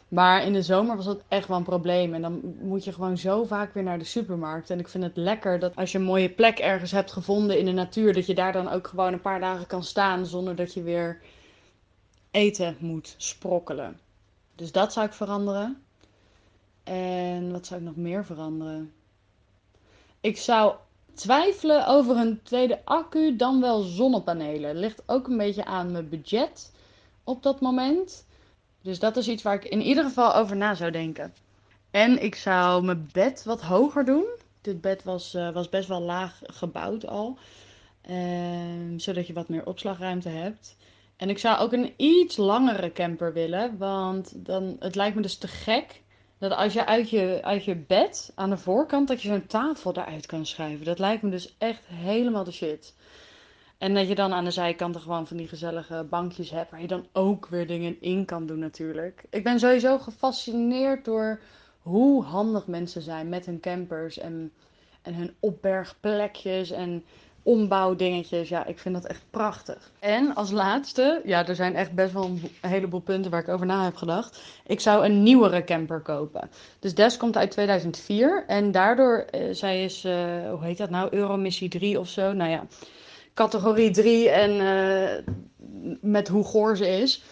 Maar 0.09 0.43
in 0.43 0.53
de 0.53 0.61
zomer 0.61 0.95
was 0.95 1.05
dat 1.05 1.23
echt 1.27 1.47
wel 1.47 1.57
een 1.57 1.63
probleem. 1.63 2.13
En 2.13 2.21
dan 2.21 2.41
moet 2.61 2.83
je 2.83 2.93
gewoon 2.93 3.17
zo 3.17 3.43
vaak 3.43 3.73
weer 3.73 3.83
naar 3.83 3.99
de 3.99 4.05
supermarkt. 4.05 4.69
En 4.69 4.79
ik 4.79 4.87
vind 4.87 5.03
het 5.03 5.17
lekker 5.17 5.59
dat 5.59 5.75
als 5.75 5.91
je 5.91 5.97
een 5.97 6.03
mooie 6.03 6.29
plek 6.29 6.59
ergens 6.59 6.91
hebt 6.91 7.11
gevonden 7.11 7.59
in 7.59 7.65
de 7.65 7.71
natuur, 7.71 8.13
dat 8.13 8.25
je 8.25 8.35
daar 8.35 8.53
dan 8.53 8.69
ook 8.69 8.87
gewoon 8.87 9.13
een 9.13 9.21
paar 9.21 9.39
dagen 9.39 9.67
kan 9.67 9.83
staan 9.83 10.25
zonder 10.25 10.55
dat 10.55 10.73
je 10.73 10.83
weer 10.83 11.21
eten 12.31 12.77
moet 12.79 13.15
sprokkelen. 13.17 13.99
Dus 14.55 14.71
dat 14.71 14.93
zou 14.93 15.05
ik 15.05 15.13
veranderen. 15.13 15.83
En 16.83 17.51
wat 17.51 17.65
zou 17.65 17.79
ik 17.79 17.85
nog 17.85 17.95
meer 17.95 18.25
veranderen? 18.25 18.93
Ik 20.21 20.37
zou 20.37 20.75
twijfelen 21.13 21.87
over 21.87 22.17
een 22.17 22.39
tweede 22.43 22.85
accu, 22.85 23.35
dan 23.35 23.61
wel 23.61 23.81
zonnepanelen. 23.81 24.75
Ligt 24.75 25.03
ook 25.05 25.27
een 25.27 25.37
beetje 25.37 25.65
aan 25.65 25.91
mijn 25.91 26.09
budget 26.09 26.71
op 27.23 27.43
dat 27.43 27.61
moment. 27.61 28.27
Dus 28.89 28.99
dat 28.99 29.17
is 29.17 29.27
iets 29.27 29.43
waar 29.43 29.55
ik 29.55 29.65
in 29.65 29.81
ieder 29.81 30.03
geval 30.03 30.35
over 30.35 30.55
na 30.55 30.75
zou 30.75 30.91
denken. 30.91 31.33
En 31.91 32.23
ik 32.23 32.35
zou 32.35 32.83
mijn 32.83 33.09
bed 33.11 33.43
wat 33.43 33.61
hoger 33.61 34.05
doen. 34.05 34.25
Dit 34.61 34.81
bed 34.81 35.03
was, 35.03 35.33
uh, 35.35 35.51
was 35.51 35.69
best 35.69 35.87
wel 35.87 36.01
laag 36.01 36.39
gebouwd 36.43 37.07
al. 37.07 37.37
Uh, 38.09 38.17
zodat 38.97 39.27
je 39.27 39.33
wat 39.33 39.49
meer 39.49 39.65
opslagruimte 39.65 40.29
hebt. 40.29 40.75
En 41.17 41.29
ik 41.29 41.37
zou 41.37 41.59
ook 41.59 41.73
een 41.73 41.93
iets 41.97 42.37
langere 42.37 42.91
camper 42.91 43.33
willen. 43.33 43.77
Want 43.77 44.45
dan, 44.45 44.75
het 44.79 44.95
lijkt 44.95 45.15
me 45.15 45.21
dus 45.21 45.37
te 45.37 45.47
gek 45.47 46.01
dat 46.37 46.51
als 46.51 46.73
je 46.73 46.85
uit 46.85 47.09
je, 47.09 47.39
uit 47.41 47.65
je 47.65 47.75
bed 47.75 48.31
aan 48.35 48.49
de 48.49 48.57
voorkant, 48.57 49.07
dat 49.07 49.21
je 49.21 49.27
zo'n 49.27 49.47
tafel 49.47 49.91
eruit 49.91 50.25
kan 50.25 50.45
schuiven. 50.45 50.85
Dat 50.85 50.99
lijkt 50.99 51.21
me 51.21 51.29
dus 51.29 51.55
echt 51.57 51.85
helemaal 51.85 52.43
de 52.43 52.51
shit. 52.51 52.95
En 53.79 53.93
dat 53.93 54.07
je 54.07 54.15
dan 54.15 54.33
aan 54.33 54.43
de 54.43 54.51
zijkanten 54.51 55.01
gewoon 55.01 55.27
van 55.27 55.37
die 55.37 55.47
gezellige 55.47 56.05
bankjes 56.09 56.49
hebt 56.49 56.71
waar 56.71 56.81
je 56.81 56.87
dan 56.87 57.05
ook 57.11 57.47
weer 57.47 57.67
dingen 57.67 58.01
in 58.01 58.25
kan 58.25 58.45
doen 58.45 58.59
natuurlijk. 58.59 59.23
Ik 59.29 59.43
ben 59.43 59.59
sowieso 59.59 59.97
gefascineerd 59.97 61.05
door 61.05 61.39
hoe 61.81 62.23
handig 62.23 62.67
mensen 62.67 63.01
zijn 63.01 63.29
met 63.29 63.45
hun 63.45 63.59
campers 63.59 64.17
en, 64.17 64.51
en 65.01 65.13
hun 65.13 65.33
opbergplekjes 65.39 66.71
en 66.71 67.03
ombouwdingetjes. 67.43 68.49
Ja, 68.49 68.65
ik 68.65 68.79
vind 68.79 68.95
dat 68.95 69.05
echt 69.05 69.23
prachtig. 69.29 69.91
En 69.99 70.35
als 70.35 70.51
laatste, 70.51 71.21
ja, 71.25 71.47
er 71.47 71.55
zijn 71.55 71.75
echt 71.75 71.93
best 71.93 72.13
wel 72.13 72.23
een, 72.23 72.41
heleboel 72.61 73.01
punten 73.01 73.31
waar 73.31 73.41
ik 73.41 73.49
over 73.49 73.65
na 73.65 73.83
heb 73.83 73.95
gedacht. 73.95 74.41
Ik 74.65 74.79
zou 74.79 75.05
een 75.05 75.23
nieuwere 75.23 75.63
camper 75.63 75.99
kopen. 75.99 76.49
Dus 76.79 76.95
Des 76.95 77.17
komt 77.17 77.37
uit 77.37 77.51
2004 77.51 78.43
en 78.47 78.71
daardoor, 78.71 79.25
uh, 79.31 79.53
zij 79.53 79.83
is, 79.83 80.05
uh, 80.05 80.13
hoe 80.49 80.63
heet 80.63 80.77
dat 80.77 80.89
nou, 80.89 81.07
Euromissie 81.11 81.69
3 81.69 81.99
of 81.99 82.07
zo. 82.07 82.33
Nou 82.33 82.49
ja, 82.49 82.65
categorie 83.33 83.91
3 83.91 84.29
en 84.29 84.51
uh, 84.51 85.33
met 86.01 86.27
hoe 86.27 86.43
goor 86.43 86.77
ze 86.77 86.87
is. 86.87 87.23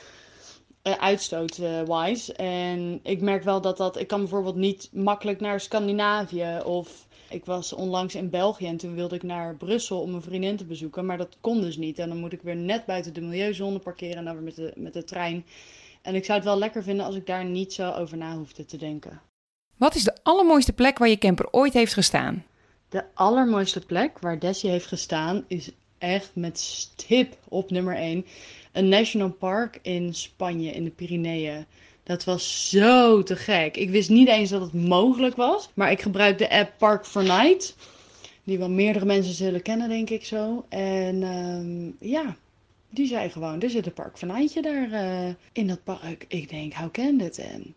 uitstoot-wise. 0.81 2.33
en 2.33 2.99
ik 3.03 3.21
merk 3.21 3.43
wel 3.43 3.61
dat 3.61 3.77
dat... 3.77 3.99
Ik 3.99 4.07
kan 4.07 4.19
bijvoorbeeld 4.19 4.55
niet 4.55 4.89
makkelijk 4.91 5.39
naar 5.39 5.59
Scandinavië 5.59 6.59
of... 6.65 7.05
Ik 7.29 7.45
was 7.45 7.73
onlangs 7.73 8.15
in 8.15 8.29
België 8.29 8.65
en 8.65 8.77
toen 8.77 8.95
wilde 8.95 9.15
ik 9.15 9.23
naar 9.23 9.55
Brussel 9.55 10.01
om 10.01 10.13
een 10.13 10.21
vriendin 10.21 10.57
te 10.57 10.65
bezoeken. 10.65 11.05
Maar 11.05 11.17
dat 11.17 11.37
kon 11.41 11.61
dus 11.61 11.77
niet. 11.77 11.99
En 11.99 12.09
dan 12.09 12.17
moet 12.17 12.33
ik 12.33 12.41
weer 12.41 12.55
net 12.55 12.85
buiten 12.85 13.13
de 13.13 13.21
milieuzone 13.21 13.79
parkeren 13.79 14.17
en 14.17 14.25
dan 14.25 14.33
weer 14.33 14.43
met 14.43 14.55
de, 14.55 14.73
met 14.75 14.93
de 14.93 15.03
trein. 15.03 15.45
En 16.01 16.15
ik 16.15 16.25
zou 16.25 16.37
het 16.37 16.47
wel 16.47 16.57
lekker 16.57 16.83
vinden 16.83 17.05
als 17.05 17.15
ik 17.15 17.25
daar 17.25 17.45
niet 17.45 17.73
zo 17.73 17.91
over 17.91 18.17
na 18.17 18.35
hoefde 18.35 18.65
te 18.65 18.77
denken. 18.77 19.21
Wat 19.77 19.95
is 19.95 20.03
de 20.03 20.17
allermooiste 20.23 20.73
plek 20.73 20.97
waar 20.97 21.09
je 21.09 21.17
camper 21.17 21.51
ooit 21.51 21.73
heeft 21.73 21.93
gestaan? 21.93 22.45
De 22.89 23.03
allermooiste 23.13 23.85
plek 23.85 24.19
waar 24.19 24.39
Desi 24.39 24.67
heeft 24.67 24.85
gestaan 24.85 25.45
is 25.47 25.71
echt 25.97 26.31
met 26.33 26.59
stip 26.59 27.37
op 27.47 27.71
nummer 27.71 27.95
1. 27.95 28.25
Een 28.71 28.89
national 28.89 29.29
park 29.29 29.79
in 29.81 30.13
Spanje, 30.13 30.71
in 30.71 30.83
de 30.83 30.89
Pyreneeën. 30.89 31.65
Dat 32.03 32.23
was 32.23 32.69
zo 32.69 33.23
te 33.23 33.35
gek. 33.35 33.77
Ik 33.77 33.89
wist 33.89 34.09
niet 34.09 34.27
eens 34.27 34.49
dat 34.49 34.61
het 34.61 34.73
mogelijk 34.73 35.35
was. 35.35 35.69
Maar 35.73 35.91
ik 35.91 36.01
gebruik 36.01 36.37
de 36.37 36.49
app 36.49 36.73
Park 36.77 37.05
for 37.05 37.23
Night. 37.23 37.75
Die 38.43 38.57
wel 38.57 38.69
meerdere 38.69 39.05
mensen 39.05 39.33
zullen 39.33 39.61
kennen, 39.61 39.89
denk 39.89 40.09
ik 40.09 40.25
zo. 40.25 40.65
En 40.69 41.23
um, 41.23 41.95
ja, 41.99 42.35
die 42.89 43.07
zei 43.07 43.29
gewoon, 43.29 43.61
er 43.61 43.69
zit 43.69 43.85
een 43.85 43.93
Park 43.93 44.17
for 44.17 44.27
Nightje 44.27 44.61
daar 44.61 44.89
uh, 44.89 45.33
in 45.51 45.67
dat 45.67 45.83
park. 45.83 46.25
Ik 46.27 46.49
denk, 46.49 46.73
how 46.73 46.91
can 46.91 47.21
it? 47.21 47.37
En 47.37 47.75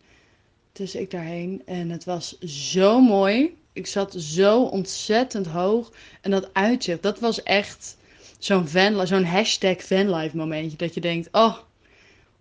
dus 0.71 0.95
ik 0.95 1.11
daarheen. 1.11 1.61
En 1.65 1.89
het 1.89 2.03
was 2.03 2.39
zo 2.39 3.01
mooi. 3.01 3.57
Ik 3.73 3.87
zat 3.87 4.13
zo 4.17 4.63
ontzettend 4.63 5.47
hoog. 5.47 5.91
En 6.21 6.31
dat 6.31 6.53
uitzicht, 6.53 7.01
dat 7.01 7.19
was 7.19 7.43
echt 7.43 7.97
zo'n 8.43 8.67
zo'n 9.07 9.25
hashtag 9.25 9.83
vanlife 9.83 10.37
momentje. 10.37 10.77
Dat 10.77 10.93
je 10.93 11.01
denkt, 11.01 11.27
oh, 11.31 11.57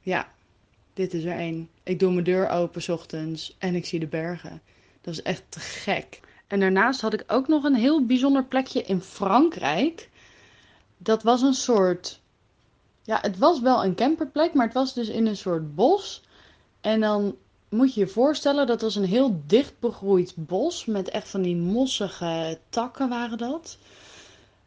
ja, 0.01 0.33
dit 0.95 1.15
is 1.15 1.25
er 1.25 1.37
één. 1.37 1.69
Ik 1.83 1.99
doe 1.99 2.13
mijn 2.13 2.25
deur 2.25 2.49
open 2.49 2.83
s 2.83 2.89
ochtends 2.89 3.57
en 3.59 3.75
ik 3.75 3.87
zie 3.87 4.01
de 4.01 4.07
bergen. 4.07 4.63
Dat 5.01 5.15
is 5.15 5.23
echt 5.23 5.43
te 5.49 5.61
gek. 5.61 6.21
En 6.47 6.61
daarnaast 6.61 7.01
had 7.01 7.13
ik 7.13 7.25
ook 7.27 7.49
nog 7.49 7.65
een 7.65 7.75
heel 7.75 8.07
bijzonder 8.07 8.45
plekje 8.45 8.83
in 8.83 9.01
Frankrijk. 9.01 10.09
Dat 10.97 11.23
was 11.23 11.43
een 11.43 11.55
soort. 11.55 12.21
Ja, 13.03 13.19
het 13.21 13.39
was 13.39 13.61
wel 13.61 13.85
een 13.85 13.95
camperplek, 13.95 14.55
maar 14.55 14.67
het 14.67 14.75
was 14.75 14.95
dus 14.95 15.09
in 15.09 15.27
een 15.27 15.37
soort 15.37 15.75
bos. 15.75 16.23
En 16.81 17.01
dan 17.01 17.37
moet 17.69 17.95
je 17.95 18.01
je 18.01 18.07
voorstellen, 18.07 18.67
dat 18.67 18.81
was 18.81 18.97
een 18.97 19.05
heel 19.05 19.43
dicht 19.47 19.75
begroeid 19.79 20.33
bos. 20.37 20.85
Met 20.85 21.09
echt 21.09 21.29
van 21.29 21.43
die 21.43 21.57
mossige 21.57 22.59
takken 22.69 23.09
waren 23.09 23.39
dat. 23.39 23.79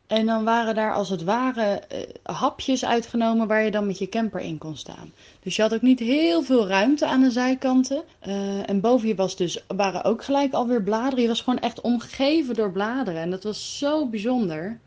En 0.08 0.26
dan 0.26 0.44
waren 0.44 0.76
daar 0.76 0.94
als 0.94 1.10
het 1.10 1.24
ware 1.24 1.80
eh, 1.80 2.00
hapjes 2.24 2.86
uitgenomen 2.86 3.48
waar 3.48 3.64
je 3.64 3.72
dan 3.72 3.88
met 3.88 3.98
je 3.98 4.10
camper 4.10 4.40
in 4.40 4.58
kon 4.58 4.78
staan. 4.78 5.14
Dus 5.40 5.56
je 5.56 5.62
had 5.62 5.74
ook 5.74 5.82
niet 5.82 6.00
heel 6.00 6.44
veel 6.44 6.68
ruimte 6.68 7.08
aan 7.08 7.22
de 7.22 7.32
zijkanten. 7.32 8.04
Uh, 8.28 8.70
en 8.70 8.80
boven 8.80 9.08
je 9.08 9.16
was 9.16 9.36
dus, 9.36 9.64
waren 9.68 10.04
ook 10.04 10.24
gelijk 10.24 10.54
alweer 10.54 10.84
bladeren. 10.84 11.22
Je 11.22 11.28
was 11.28 11.42
gewoon 11.42 11.60
echt 11.60 11.82
omgeven 11.82 12.56
door 12.56 12.72
bladeren. 12.72 13.22
En 13.22 13.30
dat 13.30 13.44
was 13.44 13.78
zo 13.78 14.08
bijzonder. 14.08 14.80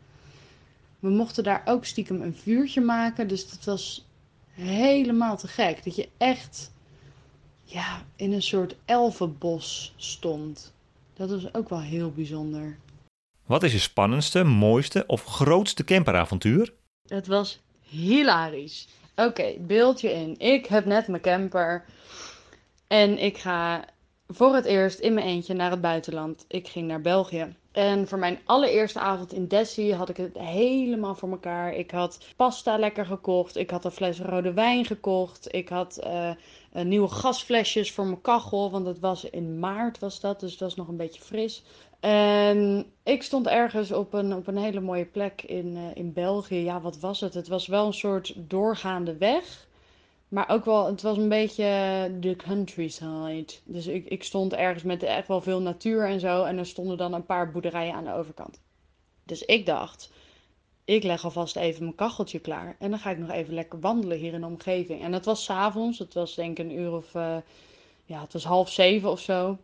We 0.99 1.09
mochten 1.09 1.43
daar 1.43 1.61
ook 1.65 1.85
stiekem 1.85 2.21
een 2.21 2.35
vuurtje 2.35 2.81
maken. 2.81 3.27
Dus 3.27 3.49
dat 3.49 3.63
was 3.63 4.05
helemaal 4.51 5.37
te 5.37 5.47
gek. 5.47 5.83
Dat 5.83 5.95
je 5.95 6.09
echt 6.17 6.71
ja, 7.63 8.03
in 8.15 8.33
een 8.33 8.41
soort 8.41 8.75
elfenbos 8.85 9.93
stond. 9.95 10.73
Dat 11.13 11.29
was 11.29 11.53
ook 11.53 11.69
wel 11.69 11.81
heel 11.81 12.11
bijzonder. 12.11 12.77
Wat 13.47 13.63
is 13.63 13.71
je 13.71 13.79
spannendste, 13.79 14.43
mooiste 14.43 15.03
of 15.07 15.23
grootste 15.23 15.83
camperavontuur? 15.83 16.73
Het 17.07 17.27
was 17.27 17.59
hilarisch. 17.81 18.87
Oké, 19.15 19.53
beeldje 19.59 20.11
in. 20.11 20.39
Ik 20.39 20.65
heb 20.65 20.85
net 20.85 21.07
mijn 21.07 21.21
camper. 21.21 21.85
En 22.87 23.17
ik 23.23 23.37
ga 23.37 23.85
voor 24.27 24.55
het 24.55 24.65
eerst 24.65 24.99
in 24.99 25.13
mijn 25.13 25.25
eentje 25.25 25.53
naar 25.53 25.71
het 25.71 25.81
buitenland. 25.81 26.45
Ik 26.47 26.67
ging 26.67 26.87
naar 26.87 27.01
België. 27.01 27.55
En 27.77 28.07
voor 28.07 28.19
mijn 28.19 28.39
allereerste 28.45 28.99
avond 28.99 29.33
in 29.33 29.47
Dessie 29.47 29.93
had 29.93 30.09
ik 30.09 30.17
het 30.17 30.37
helemaal 30.37 31.15
voor 31.15 31.29
elkaar. 31.29 31.73
Ik 31.73 31.91
had 31.91 32.17
pasta 32.35 32.77
lekker 32.77 33.05
gekocht. 33.05 33.55
Ik 33.55 33.69
had 33.69 33.85
een 33.85 33.91
fles 33.91 34.19
rode 34.19 34.53
wijn 34.53 34.85
gekocht. 34.85 35.53
Ik 35.53 35.69
had 35.69 35.99
uh, 36.03 36.31
nieuwe 36.83 37.07
gasflesjes 37.07 37.91
voor 37.91 38.05
mijn 38.05 38.21
kachel. 38.21 38.71
Want 38.71 38.85
het 38.85 38.99
was 38.99 39.23
in 39.23 39.59
maart 39.59 39.99
was 39.99 40.19
dat. 40.19 40.39
Dus 40.39 40.51
dat 40.51 40.59
was 40.59 40.75
nog 40.75 40.87
een 40.87 40.97
beetje 40.97 41.21
fris. 41.21 41.63
En 41.99 42.85
ik 43.03 43.23
stond 43.23 43.47
ergens 43.47 43.91
op 43.91 44.13
een, 44.13 44.33
op 44.33 44.47
een 44.47 44.57
hele 44.57 44.81
mooie 44.81 45.05
plek 45.05 45.41
in, 45.41 45.75
uh, 45.75 45.81
in 45.93 46.13
België. 46.13 46.63
Ja, 46.63 46.81
wat 46.81 46.99
was 46.99 47.19
het? 47.19 47.33
Het 47.33 47.47
was 47.47 47.67
wel 47.67 47.85
een 47.85 47.93
soort 47.93 48.33
doorgaande 48.37 49.17
weg. 49.17 49.67
Maar 50.27 50.49
ook 50.49 50.65
wel, 50.65 50.85
het 50.85 51.01
was 51.01 51.17
een 51.17 51.29
beetje 51.29 52.11
de 52.19 52.35
countryside. 52.35 53.53
Dus 53.63 53.87
ik, 53.87 54.05
ik 54.05 54.23
stond 54.23 54.53
ergens 54.53 54.83
met 54.83 55.03
echt 55.03 55.27
wel 55.27 55.41
veel 55.41 55.61
natuur 55.61 56.05
en 56.05 56.19
zo. 56.19 56.43
En 56.43 56.57
er 56.57 56.65
stonden 56.65 56.97
dan 56.97 57.13
een 57.13 57.25
paar 57.25 57.51
boerderijen 57.51 57.93
aan 57.93 58.03
de 58.03 58.13
overkant. 58.13 58.61
Dus 59.23 59.45
ik 59.45 59.65
dacht, 59.65 60.11
ik 60.85 61.03
leg 61.03 61.23
alvast 61.23 61.55
even 61.55 61.83
mijn 61.83 61.95
kacheltje 61.95 62.39
klaar. 62.39 62.75
En 62.79 62.89
dan 62.89 62.99
ga 62.99 63.09
ik 63.09 63.17
nog 63.17 63.29
even 63.29 63.53
lekker 63.53 63.79
wandelen 63.79 64.17
hier 64.17 64.33
in 64.33 64.41
de 64.41 64.47
omgeving. 64.47 65.01
En 65.01 65.13
het 65.13 65.25
was 65.25 65.43
s'avonds. 65.43 65.99
Het 65.99 66.13
was 66.13 66.35
denk 66.35 66.59
ik 66.59 66.65
een 66.65 66.77
uur 66.77 66.91
of, 66.91 67.13
uh, 67.13 67.37
ja, 68.05 68.21
het 68.21 68.33
was 68.33 68.43
half 68.43 68.69
zeven 68.69 69.09
of 69.09 69.19
zo. 69.19 69.57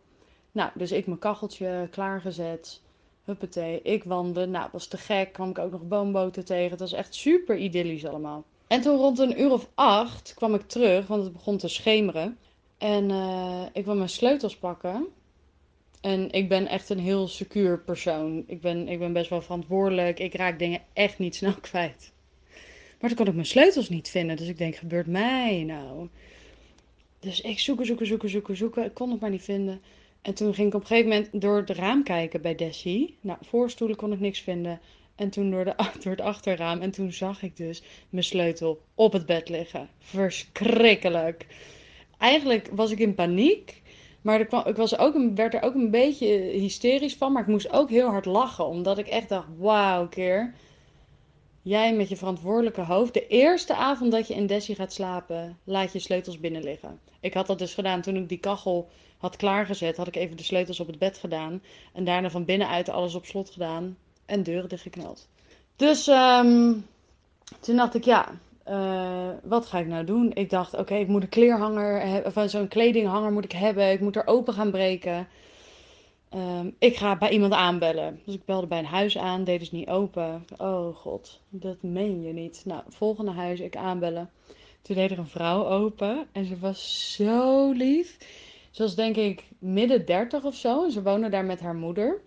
Nou, 0.52 0.70
dus 0.74 0.92
ik 0.92 1.06
mijn 1.06 1.18
kacheltje 1.18 1.88
klaargezet. 1.90 2.82
Huppatee, 3.24 3.82
ik 3.82 4.04
wandelde. 4.04 4.46
Nou, 4.46 4.68
was 4.72 4.86
te 4.86 4.96
gek. 4.96 5.32
Kwam 5.32 5.50
ik 5.50 5.58
ook 5.58 5.70
nog 5.70 5.88
boomboten 5.88 6.44
tegen. 6.44 6.70
Het 6.70 6.80
was 6.80 6.92
echt 6.92 7.14
super 7.14 7.56
idyllisch 7.56 8.06
allemaal. 8.06 8.44
En 8.66 8.80
toen 8.80 8.96
rond 8.96 9.18
een 9.18 9.40
uur 9.40 9.50
of 9.50 9.68
acht 9.74 10.34
kwam 10.34 10.54
ik 10.54 10.68
terug, 10.68 11.06
want 11.06 11.24
het 11.24 11.32
begon 11.32 11.56
te 11.56 11.68
schemeren. 11.68 12.38
En 12.78 13.10
uh, 13.10 13.62
ik 13.72 13.84
wil 13.84 13.96
mijn 13.96 14.08
sleutels 14.08 14.56
pakken. 14.56 15.06
En 16.00 16.30
ik 16.30 16.48
ben 16.48 16.66
echt 16.66 16.88
een 16.88 16.98
heel 16.98 17.28
secuur 17.28 17.80
persoon. 17.80 18.44
Ik 18.46 18.60
ben, 18.60 18.88
ik 18.88 18.98
ben 18.98 19.12
best 19.12 19.30
wel 19.30 19.42
verantwoordelijk. 19.42 20.18
Ik 20.18 20.34
raak 20.34 20.58
dingen 20.58 20.82
echt 20.92 21.18
niet 21.18 21.34
snel 21.34 21.54
kwijt. 21.70 22.12
Maar 23.00 23.08
toen 23.10 23.18
kon 23.18 23.26
ik 23.26 23.34
mijn 23.34 23.46
sleutels 23.46 23.88
niet 23.88 24.08
vinden. 24.08 24.36
Dus 24.36 24.48
ik 24.48 24.58
denk, 24.58 24.76
gebeurt 24.76 25.06
mij 25.06 25.62
nou? 25.66 26.08
Dus 27.20 27.40
ik 27.40 27.58
zoeken, 27.58 27.86
zoeken, 27.86 28.06
zoeken, 28.06 28.28
zoeken, 28.28 28.56
zoeken. 28.56 28.84
Ik 28.84 28.94
kon 28.94 29.10
het 29.10 29.20
maar 29.20 29.30
niet 29.30 29.42
vinden. 29.42 29.80
En 30.22 30.34
toen 30.34 30.54
ging 30.54 30.68
ik 30.68 30.74
op 30.74 30.80
een 30.80 30.86
gegeven 30.86 31.10
moment 31.10 31.28
door 31.32 31.56
het 31.56 31.70
raam 31.70 32.02
kijken 32.02 32.40
bij 32.42 32.54
Desi. 32.54 33.16
Nou, 33.20 33.38
voorstoelen 33.42 33.96
kon 33.96 34.12
ik 34.12 34.20
niks 34.20 34.40
vinden. 34.40 34.80
En 35.14 35.30
toen 35.30 35.50
door, 35.50 35.64
de, 35.64 35.74
door 36.02 36.12
het 36.12 36.20
achterraam. 36.20 36.80
En 36.80 36.90
toen 36.90 37.12
zag 37.12 37.42
ik 37.42 37.56
dus 37.56 37.82
mijn 38.08 38.24
sleutel 38.24 38.80
op 38.94 39.12
het 39.12 39.26
bed 39.26 39.48
liggen. 39.48 39.88
Verschrikkelijk. 39.98 41.46
Eigenlijk 42.18 42.68
was 42.72 42.90
ik 42.90 42.98
in 42.98 43.14
paniek. 43.14 43.82
Maar 44.22 44.40
ik 44.66 44.76
was 44.76 44.98
ook 44.98 45.16
werd 45.34 45.54
er 45.54 45.62
ook 45.62 45.74
een 45.74 45.90
beetje 45.90 46.26
hysterisch 46.36 47.16
van. 47.16 47.32
Maar 47.32 47.42
ik 47.42 47.48
moest 47.48 47.72
ook 47.72 47.90
heel 47.90 48.08
hard 48.08 48.24
lachen. 48.24 48.66
Omdat 48.66 48.98
ik 48.98 49.06
echt 49.06 49.28
dacht, 49.28 49.48
wauw, 49.58 50.08
keer. 50.08 50.54
Jij 51.62 51.94
met 51.94 52.08
je 52.08 52.16
verantwoordelijke 52.16 52.80
hoofd. 52.80 53.14
De 53.14 53.26
eerste 53.26 53.74
avond 53.74 54.12
dat 54.12 54.28
je 54.28 54.34
in 54.34 54.46
Desi 54.46 54.74
gaat 54.74 54.92
slapen, 54.92 55.58
laat 55.64 55.92
je 55.92 55.98
sleutels 55.98 56.40
binnen 56.40 56.62
liggen. 56.62 57.00
Ik 57.20 57.34
had 57.34 57.46
dat 57.46 57.58
dus 57.58 57.74
gedaan 57.74 58.00
toen 58.00 58.16
ik 58.16 58.28
die 58.28 58.38
kachel 58.38 58.88
had 59.18 59.36
klaargezet. 59.36 59.96
Had 59.96 60.06
ik 60.06 60.16
even 60.16 60.36
de 60.36 60.42
sleutels 60.42 60.80
op 60.80 60.86
het 60.86 60.98
bed 60.98 61.18
gedaan. 61.18 61.62
En 61.92 62.04
daarna 62.04 62.30
van 62.30 62.44
binnenuit 62.44 62.88
alles 62.88 63.14
op 63.14 63.24
slot 63.24 63.50
gedaan. 63.50 63.96
En 64.26 64.42
deuren 64.42 64.68
dichtgeknald. 64.68 65.28
Dus 65.76 66.06
um, 66.06 66.86
toen 67.60 67.76
dacht 67.76 67.94
ik, 67.94 68.04
ja, 68.04 68.28
uh, 68.68 69.28
wat 69.42 69.66
ga 69.66 69.78
ik 69.78 69.86
nou 69.86 70.04
doen? 70.04 70.32
Ik 70.34 70.50
dacht, 70.50 70.74
oké, 70.74 70.94
ik 70.94 71.08
moet 71.08 71.22
een 71.22 71.28
kleerhanger, 71.28 72.24
of 72.24 72.50
zo'n 72.50 72.68
kledinghanger 72.68 73.32
moet 73.32 73.44
ik 73.44 73.52
hebben. 73.52 73.90
Ik 73.90 74.00
moet 74.00 74.16
er 74.16 74.26
open 74.26 74.54
gaan 74.54 74.70
breken. 74.70 75.28
Um, 76.34 76.74
ik 76.78 76.96
ga 76.96 77.18
bij 77.18 77.30
iemand 77.30 77.52
aanbellen. 77.52 78.20
Dus 78.24 78.34
ik 78.34 78.44
belde 78.44 78.66
bij 78.66 78.78
een 78.78 78.84
huis 78.84 79.18
aan, 79.18 79.44
deed 79.44 79.58
dus 79.58 79.70
niet 79.70 79.88
open. 79.88 80.44
Oh 80.56 80.96
god, 80.96 81.40
dat 81.48 81.82
meen 81.82 82.22
je 82.22 82.32
niet. 82.32 82.62
Nou, 82.64 82.82
volgende 82.88 83.30
huis, 83.30 83.60
ik 83.60 83.76
aanbellen. 83.76 84.30
Toen 84.82 84.96
deed 84.96 85.10
er 85.10 85.18
een 85.18 85.26
vrouw 85.26 85.66
open 85.66 86.26
en 86.32 86.44
ze 86.44 86.58
was 86.58 87.12
zo 87.14 87.70
lief. 87.70 88.18
Ze 88.70 88.82
was 88.82 88.94
denk 88.94 89.16
ik 89.16 89.44
midden 89.58 90.06
dertig 90.06 90.44
of 90.44 90.54
zo. 90.54 90.84
En 90.84 90.90
ze 90.90 91.02
woonde 91.02 91.28
daar 91.28 91.44
met 91.44 91.60
haar 91.60 91.74
moeder. 91.74 92.20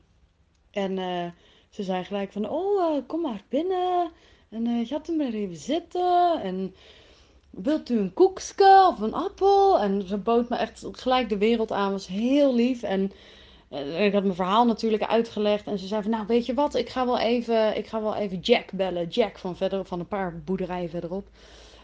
En 0.72 0.98
uh, 0.98 1.26
ze 1.70 1.84
zei 1.84 2.04
gelijk 2.04 2.32
van, 2.32 2.50
oh, 2.50 2.96
uh, 2.96 3.02
kom 3.08 3.22
maar 3.22 3.44
binnen. 3.50 4.12
En 4.50 4.66
uh, 4.66 4.88
gaat 4.88 5.10
u 5.10 5.16
maar 5.16 5.34
even 5.34 5.56
zitten. 5.56 6.42
En 6.42 6.76
wilt 7.50 7.90
u 7.90 7.98
een 7.98 8.14
koekske 8.14 8.88
of 8.92 9.00
een 9.00 9.14
appel? 9.14 9.80
En 9.80 10.08
ze 10.08 10.18
bood 10.18 10.50
me 10.50 10.56
echt 10.56 10.86
gelijk 10.92 11.30
de 11.30 11.38
wereld 11.38 11.72
aan. 11.72 11.92
Was 11.92 12.08
heel 12.08 12.56
lief. 12.56 12.84
En 12.84 13.12
en 13.70 14.04
ik 14.04 14.14
had 14.14 14.24
mijn 14.24 14.36
verhaal 14.36 14.66
natuurlijk 14.66 15.04
uitgelegd. 15.04 15.68
En 15.68 15.80
ze 15.80 15.88
zei 15.88 16.02
van, 16.02 16.12
nou 16.12 16.28
weet 16.28 16.46
je 16.46 16.54
wat, 16.54 16.76
ik 16.76 16.90
ga 16.90 17.06
wel 17.06 17.20
even, 17.20 17.78
ik 17.78 17.88
ga 17.88 18.02
wel 18.02 18.16
even 18.16 18.40
Jack 18.40 18.72
bellen. 18.72 19.08
Jack 19.08 19.38
van, 19.38 19.58
verder, 19.58 19.86
van 19.86 20.00
een 20.00 20.08
paar 20.08 20.42
boerderijen 20.46 20.90
verderop. 20.90 21.28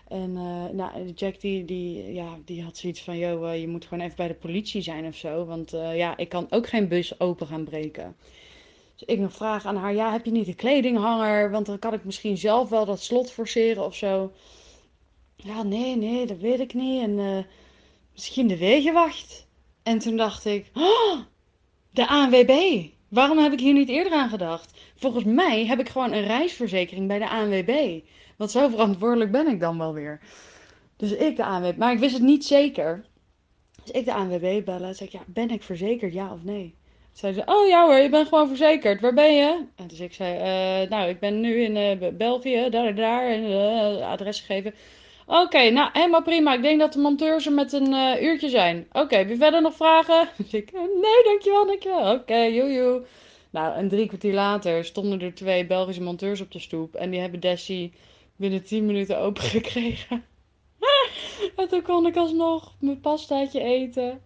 En 0.07 0.29
uh, 0.29 0.65
nou, 0.71 1.11
Jack 1.15 1.41
die, 1.41 1.65
die, 1.65 2.13
ja, 2.13 2.37
die 2.45 2.63
had 2.63 2.77
zoiets 2.77 3.03
van, 3.03 3.17
joh, 3.17 3.55
je 3.55 3.67
moet 3.67 3.85
gewoon 3.85 4.03
even 4.03 4.17
bij 4.17 4.27
de 4.27 4.33
politie 4.33 4.81
zijn 4.81 5.05
of 5.05 5.15
zo. 5.15 5.45
Want 5.45 5.71
ja, 5.71 6.17
ik 6.17 6.29
kan 6.29 6.47
ook 6.49 6.67
geen 6.67 6.87
bus 6.87 7.19
open 7.19 7.47
gaan 7.47 7.63
breken. 7.63 8.15
Dus 8.95 9.07
ik 9.07 9.19
nog 9.19 9.33
vraag 9.33 9.65
aan 9.65 9.75
haar, 9.75 9.93
ja, 9.93 10.11
heb 10.11 10.25
je 10.25 10.31
niet 10.31 10.47
een 10.47 10.55
kledinghanger? 10.55 11.51
Want 11.51 11.65
dan 11.65 11.79
kan 11.79 11.93
ik 11.93 12.03
misschien 12.03 12.37
zelf 12.37 12.69
wel 12.69 12.85
dat 12.85 13.01
slot 13.01 13.31
forceren 13.31 13.85
of 13.85 13.95
zo. 13.95 14.31
ja, 15.35 15.63
nee, 15.63 15.95
nee, 15.95 16.25
dat 16.25 16.37
weet 16.37 16.59
ik 16.59 16.73
niet. 16.73 17.01
En 17.01 17.19
eh, 17.19 17.43
misschien 18.11 18.47
de 18.47 18.57
wegenwacht. 18.57 19.47
En 19.83 19.99
toen 19.99 20.17
dacht 20.17 20.45
ik, 20.45 20.69
oh, 20.73 21.19
de 21.89 22.07
ANWB. 22.07 22.85
Waarom 23.07 23.37
heb 23.37 23.51
ik 23.51 23.59
hier 23.59 23.73
niet 23.73 23.89
eerder 23.89 24.13
aan 24.13 24.29
gedacht? 24.29 24.79
Volgens 24.95 25.23
mij 25.23 25.65
heb 25.65 25.79
ik 25.79 25.89
gewoon 25.89 26.11
een 26.11 26.25
reisverzekering 26.25 27.07
bij 27.07 27.19
de 27.19 27.29
ANWB. 27.29 27.99
Want 28.37 28.51
zo 28.51 28.67
verantwoordelijk 28.69 29.31
ben 29.31 29.47
ik 29.47 29.59
dan 29.59 29.77
wel 29.77 29.93
weer. 29.93 30.19
Dus 30.95 31.11
ik 31.11 31.35
de 31.35 31.45
ANWB. 31.45 31.77
Maar 31.77 31.93
ik 31.93 31.99
wist 31.99 32.13
het 32.13 32.23
niet 32.23 32.45
zeker. 32.45 33.05
Dus 33.83 33.91
ik 33.91 34.05
de 34.05 34.13
ANWB 34.13 34.65
bellen. 34.65 34.95
Zeg 34.95 35.07
ik, 35.07 35.13
ja, 35.13 35.23
ben 35.27 35.49
ik 35.49 35.63
verzekerd, 35.63 36.13
ja 36.13 36.33
of 36.33 36.43
nee? 36.43 36.75
Zei 37.13 37.33
ze, 37.33 37.41
oh 37.45 37.67
ja 37.67 37.85
hoor, 37.85 37.97
je 37.97 38.09
bent 38.09 38.27
gewoon 38.27 38.47
verzekerd. 38.47 39.01
Waar 39.01 39.13
ben 39.13 39.35
je? 39.35 39.65
En 39.75 39.87
dus 39.87 39.99
ik 39.99 40.13
zei, 40.13 40.35
uh, 40.35 40.89
nou, 40.89 41.09
ik 41.09 41.19
ben 41.19 41.39
nu 41.39 41.61
in 41.61 41.75
uh, 42.03 42.09
België, 42.13 42.69
daar 42.69 42.95
daar. 42.95 43.27
En 43.27 43.43
uh, 43.43 44.09
adres 44.09 44.39
gegeven. 44.39 44.73
Oké, 45.25 45.69
nou, 45.69 45.89
helemaal 45.93 46.23
prima. 46.23 46.53
Ik 46.53 46.61
denk 46.61 46.79
dat 46.79 46.93
de 46.93 46.99
monteurs 46.99 47.45
er 47.45 47.51
met 47.51 47.73
een 47.73 48.23
uurtje 48.23 48.49
zijn. 48.49 48.85
Oké, 48.91 48.99
okay, 48.99 49.27
je 49.27 49.35
verder 49.35 49.61
nog 49.61 49.75
vragen? 49.75 50.29
Dus 50.37 50.53
ik, 50.53 50.71
nee, 50.71 51.23
dankjewel, 51.23 51.65
dankjewel. 51.65 52.11
Oké, 52.11 52.21
okay, 52.21 52.53
joejoe. 52.53 53.05
Nou, 53.49 53.75
en 53.75 53.89
drie 53.89 54.07
kwartier 54.07 54.33
later 54.33 54.85
stonden 54.85 55.21
er 55.21 55.33
twee 55.33 55.65
Belgische 55.65 56.01
monteurs 56.01 56.41
op 56.41 56.51
de 56.51 56.59
stoep. 56.59 56.95
En 56.95 57.09
die 57.09 57.19
hebben 57.19 57.39
Dessie 57.39 57.93
binnen 58.35 58.63
tien 58.63 58.85
minuten 58.85 59.19
open 59.19 59.43
gekregen. 59.43 60.25
en 61.55 61.67
toen 61.67 61.81
kon 61.81 62.05
ik 62.05 62.15
alsnog 62.15 62.73
mijn 62.79 62.99
pastaatje 62.99 63.61
eten. 63.61 64.21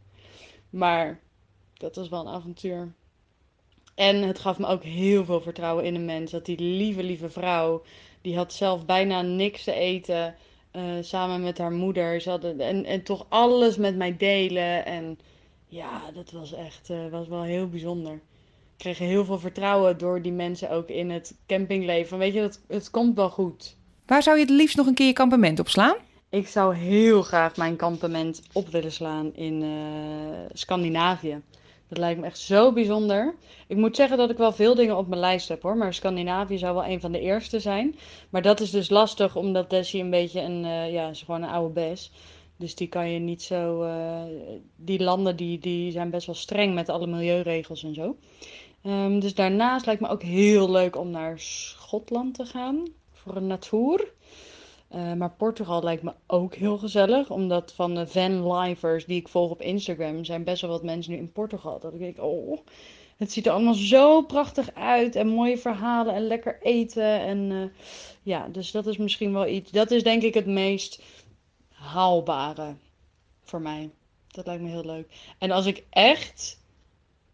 Maar 0.69 1.19
dat 1.77 1.95
was 1.95 2.09
wel 2.09 2.19
een 2.19 2.33
avontuur. 2.33 2.93
En 3.95 4.21
het 4.21 4.39
gaf 4.39 4.57
me 4.57 4.67
ook 4.67 4.83
heel 4.83 5.25
veel 5.25 5.41
vertrouwen 5.41 5.85
in 5.85 5.95
een 5.95 6.05
mens. 6.05 6.31
Dat 6.31 6.45
die 6.45 6.59
lieve, 6.59 7.03
lieve 7.03 7.29
vrouw, 7.29 7.83
die 8.21 8.35
had 8.35 8.53
zelf 8.53 8.85
bijna 8.85 9.21
niks 9.21 9.63
te 9.63 9.73
eten. 9.73 10.35
Uh, 10.71 10.83
samen 11.01 11.41
met 11.41 11.57
haar 11.57 11.71
moeder. 11.71 12.21
Ze 12.21 12.29
hadden, 12.29 12.59
en, 12.59 12.85
en 12.85 13.03
toch 13.03 13.25
alles 13.29 13.77
met 13.77 13.95
mij 13.95 14.17
delen. 14.17 14.85
En 14.85 15.19
ja, 15.67 16.11
dat 16.13 16.31
was 16.31 16.53
echt 16.53 16.89
uh, 16.89 17.07
was 17.11 17.27
wel 17.27 17.43
heel 17.43 17.69
bijzonder. 17.69 18.13
Ik 18.13 18.83
kreeg 18.83 18.97
heel 18.97 19.25
veel 19.25 19.39
vertrouwen 19.39 19.97
door 19.97 20.21
die 20.21 20.31
mensen 20.31 20.69
ook 20.69 20.89
in 20.89 21.09
het 21.09 21.35
campingleven. 21.47 22.17
Weet 22.17 22.33
je, 22.33 22.41
dat, 22.41 22.59
het 22.67 22.89
komt 22.89 23.15
wel 23.15 23.29
goed. 23.29 23.75
Waar 24.05 24.23
zou 24.23 24.37
je 24.37 24.43
het 24.43 24.53
liefst 24.53 24.77
nog 24.77 24.87
een 24.87 24.93
keer 24.93 25.07
je 25.07 25.13
kampement 25.13 25.59
op 25.59 25.69
slaan? 25.69 25.95
Ik 26.29 26.47
zou 26.47 26.75
heel 26.75 27.21
graag 27.21 27.57
mijn 27.57 27.75
kampement 27.75 28.41
op 28.53 28.67
willen 28.67 28.91
slaan 28.91 29.35
in 29.35 29.61
uh, 29.61 29.69
Scandinavië. 30.53 31.41
Dat 31.87 31.97
lijkt 31.97 32.19
me 32.19 32.25
echt 32.25 32.39
zo 32.39 32.73
bijzonder. 32.73 33.35
Ik 33.67 33.77
moet 33.77 33.95
zeggen 33.95 34.17
dat 34.17 34.29
ik 34.29 34.37
wel 34.37 34.51
veel 34.51 34.75
dingen 34.75 34.97
op 34.97 35.07
mijn 35.07 35.21
lijst 35.21 35.47
heb 35.47 35.61
hoor. 35.61 35.77
Maar 35.77 35.93
Scandinavië 35.93 36.57
zou 36.57 36.73
wel 36.73 36.85
een 36.85 37.01
van 37.01 37.11
de 37.11 37.19
eerste 37.19 37.59
zijn. 37.59 37.95
Maar 38.29 38.41
dat 38.41 38.59
is 38.59 38.71
dus 38.71 38.89
lastig 38.89 39.35
omdat 39.35 39.69
Desi 39.69 39.99
een 39.99 40.09
beetje 40.09 40.41
een, 40.41 40.63
uh, 40.63 40.91
ja, 40.91 41.09
is 41.09 41.21
gewoon 41.21 41.43
een 41.43 41.49
oude 41.49 41.73
bes. 41.73 42.11
Dus 42.57 42.75
die 42.75 42.87
kan 42.87 43.09
je 43.09 43.19
niet 43.19 43.41
zo. 43.41 43.83
Uh, 43.83 44.21
die 44.75 45.03
landen 45.03 45.35
die, 45.35 45.59
die 45.59 45.91
zijn 45.91 46.09
best 46.09 46.25
wel 46.25 46.35
streng 46.35 46.73
met 46.73 46.89
alle 46.89 47.07
milieuregels 47.07 47.83
en 47.83 47.93
zo. 47.93 48.15
Um, 48.83 49.19
dus 49.19 49.33
daarnaast 49.33 49.85
lijkt 49.85 50.01
me 50.01 50.07
ook 50.07 50.21
heel 50.21 50.71
leuk 50.71 50.95
om 50.95 51.09
naar 51.09 51.39
Schotland 51.39 52.33
te 52.33 52.45
gaan. 52.45 52.83
Voor 53.11 53.35
een 53.35 53.47
natuur. 53.47 54.13
Uh, 54.95 55.13
maar 55.13 55.31
Portugal 55.31 55.83
lijkt 55.83 56.03
me 56.03 56.13
ook 56.27 56.55
heel 56.55 56.77
gezellig. 56.77 57.29
Omdat 57.29 57.73
van 57.73 57.95
de 57.95 58.07
vanlivers 58.07 59.05
die 59.05 59.19
ik 59.19 59.27
volg 59.27 59.51
op 59.51 59.61
Instagram... 59.61 60.23
zijn 60.23 60.43
best 60.43 60.61
wel 60.61 60.71
wat 60.71 60.83
mensen 60.83 61.11
nu 61.11 61.17
in 61.17 61.31
Portugal. 61.31 61.79
Dat 61.79 61.93
ik 61.93 61.99
denk, 61.99 62.21
oh, 62.21 62.57
het 63.17 63.31
ziet 63.31 63.45
er 63.45 63.51
allemaal 63.51 63.73
zo 63.73 64.21
prachtig 64.21 64.73
uit. 64.73 65.15
En 65.15 65.27
mooie 65.27 65.57
verhalen 65.57 66.13
en 66.13 66.27
lekker 66.27 66.61
eten. 66.61 67.19
En 67.19 67.37
uh, 67.37 67.65
ja, 68.21 68.47
dus 68.47 68.71
dat 68.71 68.87
is 68.87 68.97
misschien 68.97 69.33
wel 69.33 69.47
iets... 69.47 69.71
Dat 69.71 69.91
is 69.91 70.03
denk 70.03 70.23
ik 70.23 70.33
het 70.33 70.47
meest 70.47 71.01
haalbare 71.69 72.75
voor 73.43 73.61
mij. 73.61 73.89
Dat 74.27 74.45
lijkt 74.45 74.61
me 74.61 74.69
heel 74.69 74.85
leuk. 74.85 75.11
En 75.37 75.51
als 75.51 75.65
ik 75.65 75.83
echt 75.89 76.59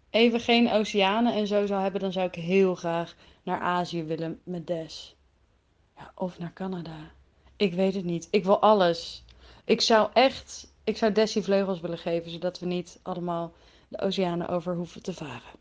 even 0.09 0.39
geen 0.39 0.71
oceanen 0.71 1.33
en 1.33 1.47
zo 1.47 1.65
zou 1.65 1.81
hebben... 1.81 2.01
dan 2.01 2.11
zou 2.11 2.27
ik 2.27 2.35
heel 2.35 2.75
graag 2.75 3.15
naar 3.43 3.59
Azië 3.59 4.03
willen 4.03 4.39
met 4.43 4.67
Des. 4.67 5.15
Ja, 5.97 6.11
of 6.15 6.39
naar 6.39 6.53
Canada. 6.53 7.11
Ik 7.63 7.73
weet 7.73 7.93
het 7.93 8.05
niet. 8.05 8.27
Ik 8.31 8.43
wil 8.43 8.61
alles. 8.61 9.23
Ik 9.65 9.81
zou 9.81 10.09
echt, 10.13 10.73
ik 10.83 10.97
zou 10.97 11.11
Dessie 11.11 11.43
vleugels 11.43 11.79
willen 11.79 11.97
geven, 11.97 12.31
zodat 12.31 12.59
we 12.59 12.65
niet 12.65 12.99
allemaal 13.01 13.53
de 13.87 14.01
oceanen 14.01 14.47
over 14.47 14.75
hoeven 14.75 15.03
te 15.03 15.13
varen. 15.13 15.51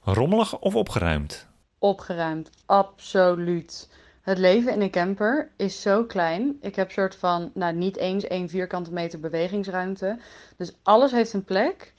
Rommelig 0.00 0.58
of 0.58 0.74
opgeruimd? 0.74 1.46
Opgeruimd, 1.78 2.50
absoluut. 2.66 3.90
Het 4.22 4.38
leven 4.38 4.72
in 4.72 4.80
een 4.80 4.90
camper 4.90 5.50
is 5.56 5.80
zo 5.80 6.04
klein. 6.04 6.58
Ik 6.60 6.76
heb 6.76 6.90
soort 6.90 7.14
van, 7.14 7.50
nou 7.54 7.74
niet 7.74 7.96
eens 7.96 8.24
één 8.24 8.48
vierkante 8.48 8.92
meter 8.92 9.20
bewegingsruimte. 9.20 10.18
Dus 10.56 10.72
alles 10.82 11.10
heeft 11.10 11.32
een 11.32 11.44
plek. 11.44 11.94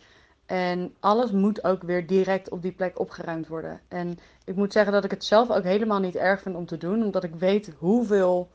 En 0.46 0.94
alles 1.00 1.32
moet 1.32 1.64
ook 1.64 1.84
weer 1.84 2.08
direct 2.08 2.50
op 2.50 2.62
die 2.62 2.72
plek 2.72 3.00
opgeruimd 3.00 3.48
worden. 3.48 3.82
En 3.88 4.20
ik 4.46 4.56
moet 4.56 4.74
zeggen 4.74 4.94
dat 4.94 5.04
ik 5.04 5.12
het 5.12 5.26
zelf 5.26 5.50
ook 5.50 5.64
helemaal 5.64 6.00
niet 6.00 6.16
erg 6.16 6.42
vind 6.42 6.56
om 6.56 6.66
te 6.66 6.78
doen, 6.78 7.04
omdat 7.04 7.24
ik 7.24 7.36
weet 7.36 7.74
hoeveel 7.78 8.50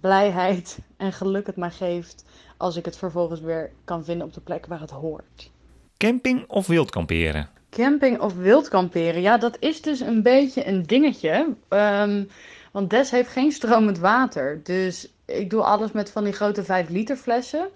blijheid 0.00 0.78
en 0.96 1.12
geluk 1.12 1.46
het 1.46 1.56
mij 1.56 1.70
geeft 1.70 2.24
als 2.56 2.76
ik 2.76 2.84
het 2.84 2.96
vervolgens 2.96 3.40
weer 3.40 3.70
kan 3.84 4.04
vinden 4.04 4.26
op 4.26 4.32
de 4.32 4.40
plek 4.40 4.66
waar 4.66 4.80
het 4.80 4.90
hoort. 4.90 5.50
Camping 5.96 6.44
of 6.48 6.66
wildkamperen? 6.66 7.48
Camping 7.70 8.20
of 8.20 8.34
wildkamperen, 8.34 9.20
ja, 9.20 9.38
dat 9.38 9.56
is 9.60 9.82
dus 9.82 10.00
een 10.00 10.22
beetje 10.22 10.66
een 10.66 10.82
dingetje. 10.82 11.54
Um, 11.68 12.28
want 12.74 12.90
Des 12.90 13.10
heeft 13.10 13.28
geen 13.28 13.52
stromend 13.52 13.98
water. 13.98 14.60
Dus 14.62 15.08
ik 15.24 15.50
doe 15.50 15.62
alles 15.62 15.92
met 15.92 16.10
van 16.10 16.24
die 16.24 16.32
grote 16.32 16.64
5 16.64 16.88
liter 16.88 17.16
flessen. 17.16 17.68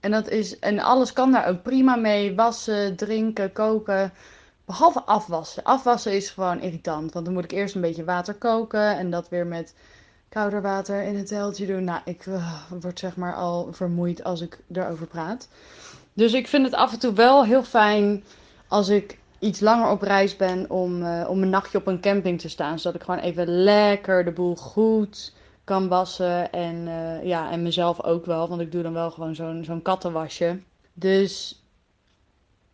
En, 0.00 0.10
dat 0.10 0.28
is, 0.28 0.58
en 0.58 0.78
alles 0.78 1.12
kan 1.12 1.32
daar 1.32 1.48
ook 1.48 1.62
prima 1.62 1.96
mee. 1.96 2.34
Wassen, 2.34 2.96
drinken, 2.96 3.52
koken. 3.52 4.12
Behalve 4.64 5.02
afwassen. 5.02 5.62
Afwassen 5.62 6.12
is 6.12 6.30
gewoon 6.30 6.60
irritant. 6.60 7.12
Want 7.12 7.24
dan 7.24 7.34
moet 7.34 7.44
ik 7.44 7.52
eerst 7.52 7.74
een 7.74 7.80
beetje 7.80 8.04
water 8.04 8.34
koken. 8.34 8.96
En 8.96 9.10
dat 9.10 9.28
weer 9.28 9.46
met 9.46 9.74
kouder 10.32 10.62
water 10.62 11.02
in 11.02 11.16
het 11.16 11.26
teltje 11.26 11.66
doen. 11.66 11.84
Nou, 11.84 12.00
ik 12.04 12.26
uh, 12.26 12.62
word 12.80 12.98
zeg 12.98 13.16
maar 13.16 13.34
al 13.34 13.72
vermoeid 13.72 14.24
als 14.24 14.40
ik 14.40 14.58
erover 14.72 15.06
praat. 15.06 15.48
Dus 16.12 16.32
ik 16.32 16.48
vind 16.48 16.64
het 16.64 16.74
af 16.74 16.92
en 16.92 16.98
toe 16.98 17.12
wel 17.12 17.44
heel 17.44 17.62
fijn 17.62 18.24
als 18.68 18.88
ik 18.88 19.18
iets 19.38 19.60
langer 19.60 19.90
op 19.90 20.02
reis 20.02 20.36
ben 20.36 20.70
om, 20.70 21.02
uh, 21.02 21.26
om 21.28 21.42
een 21.42 21.50
nachtje 21.50 21.78
op 21.78 21.86
een 21.86 22.00
camping 22.00 22.40
te 22.40 22.48
staan. 22.48 22.78
Zodat 22.78 23.00
ik 23.00 23.06
gewoon 23.06 23.20
even 23.20 23.46
lekker 23.46 24.24
de 24.24 24.32
boel 24.32 24.56
goed 24.56 25.32
kan 25.64 25.88
wassen. 25.88 26.52
En, 26.52 26.86
uh, 26.86 27.24
ja, 27.24 27.50
en 27.50 27.62
mezelf 27.62 28.02
ook 28.02 28.26
wel, 28.26 28.48
want 28.48 28.60
ik 28.60 28.72
doe 28.72 28.82
dan 28.82 28.92
wel 28.92 29.10
gewoon 29.10 29.34
zo'n 29.34 29.64
zo'n 29.64 29.82
kattenwasje. 29.82 30.60
Dus 30.92 31.62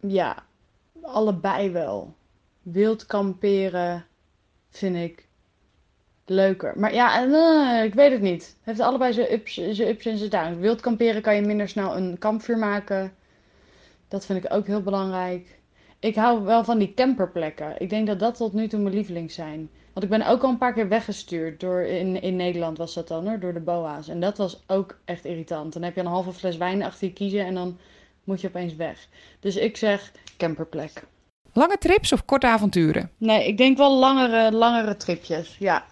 ja, 0.00 0.36
allebei 1.02 1.70
wel. 1.70 2.14
Wild 2.62 3.06
kamperen 3.06 4.06
vind 4.70 4.96
ik 4.96 5.27
leuker. 6.30 6.72
Maar 6.76 6.94
ja, 6.94 7.26
uh, 7.26 7.84
ik 7.84 7.94
weet 7.94 8.12
het 8.12 8.20
niet. 8.20 8.42
Het 8.42 8.56
heeft 8.64 8.80
allebei 8.80 9.12
zijn 9.12 9.32
ups, 9.32 9.54
zijn 9.54 9.88
ups 9.88 10.06
en 10.06 10.18
zijn 10.18 10.30
downs. 10.30 10.58
Wild 10.58 10.80
kamperen 10.80 11.22
kan 11.22 11.34
je 11.34 11.42
minder 11.42 11.68
snel 11.68 11.96
een 11.96 12.18
kampvuur 12.18 12.58
maken. 12.58 13.12
Dat 14.08 14.26
vind 14.26 14.44
ik 14.44 14.52
ook 14.52 14.66
heel 14.66 14.82
belangrijk. 14.82 15.58
Ik 15.98 16.14
hou 16.14 16.44
wel 16.44 16.64
van 16.64 16.78
die 16.78 16.94
camperplekken. 16.94 17.74
Ik 17.78 17.90
denk 17.90 18.06
dat 18.06 18.18
dat 18.18 18.36
tot 18.36 18.52
nu 18.52 18.68
toe 18.68 18.80
mijn 18.80 18.94
lievelings 18.94 19.34
zijn. 19.34 19.70
Want 19.92 20.04
ik 20.04 20.18
ben 20.18 20.28
ook 20.28 20.42
al 20.42 20.50
een 20.50 20.58
paar 20.58 20.72
keer 20.72 20.88
weggestuurd. 20.88 21.60
Door, 21.60 21.80
in, 21.80 22.22
in 22.22 22.36
Nederland 22.36 22.78
was 22.78 22.94
dat 22.94 23.08
dan 23.08 23.28
hoor, 23.28 23.40
door 23.40 23.52
de 23.52 23.60
BOA's. 23.60 24.08
En 24.08 24.20
dat 24.20 24.38
was 24.38 24.62
ook 24.66 24.98
echt 25.04 25.24
irritant. 25.24 25.72
Dan 25.72 25.82
heb 25.82 25.94
je 25.94 26.00
een 26.00 26.06
halve 26.06 26.32
fles 26.32 26.56
wijn 26.56 26.82
achter 26.82 27.06
je 27.06 27.12
kiezen 27.12 27.46
en 27.46 27.54
dan 27.54 27.78
moet 28.24 28.40
je 28.40 28.48
opeens 28.48 28.76
weg. 28.76 29.06
Dus 29.40 29.56
ik 29.56 29.76
zeg 29.76 30.12
camperplek. 30.36 31.04
Lange 31.52 31.78
trips 31.78 32.12
of 32.12 32.24
korte 32.24 32.46
avonturen? 32.46 33.10
Nee, 33.16 33.46
ik 33.46 33.56
denk 33.56 33.76
wel 33.76 33.98
langere, 33.98 34.52
langere 34.52 34.96
tripjes, 34.96 35.56
ja. 35.58 35.86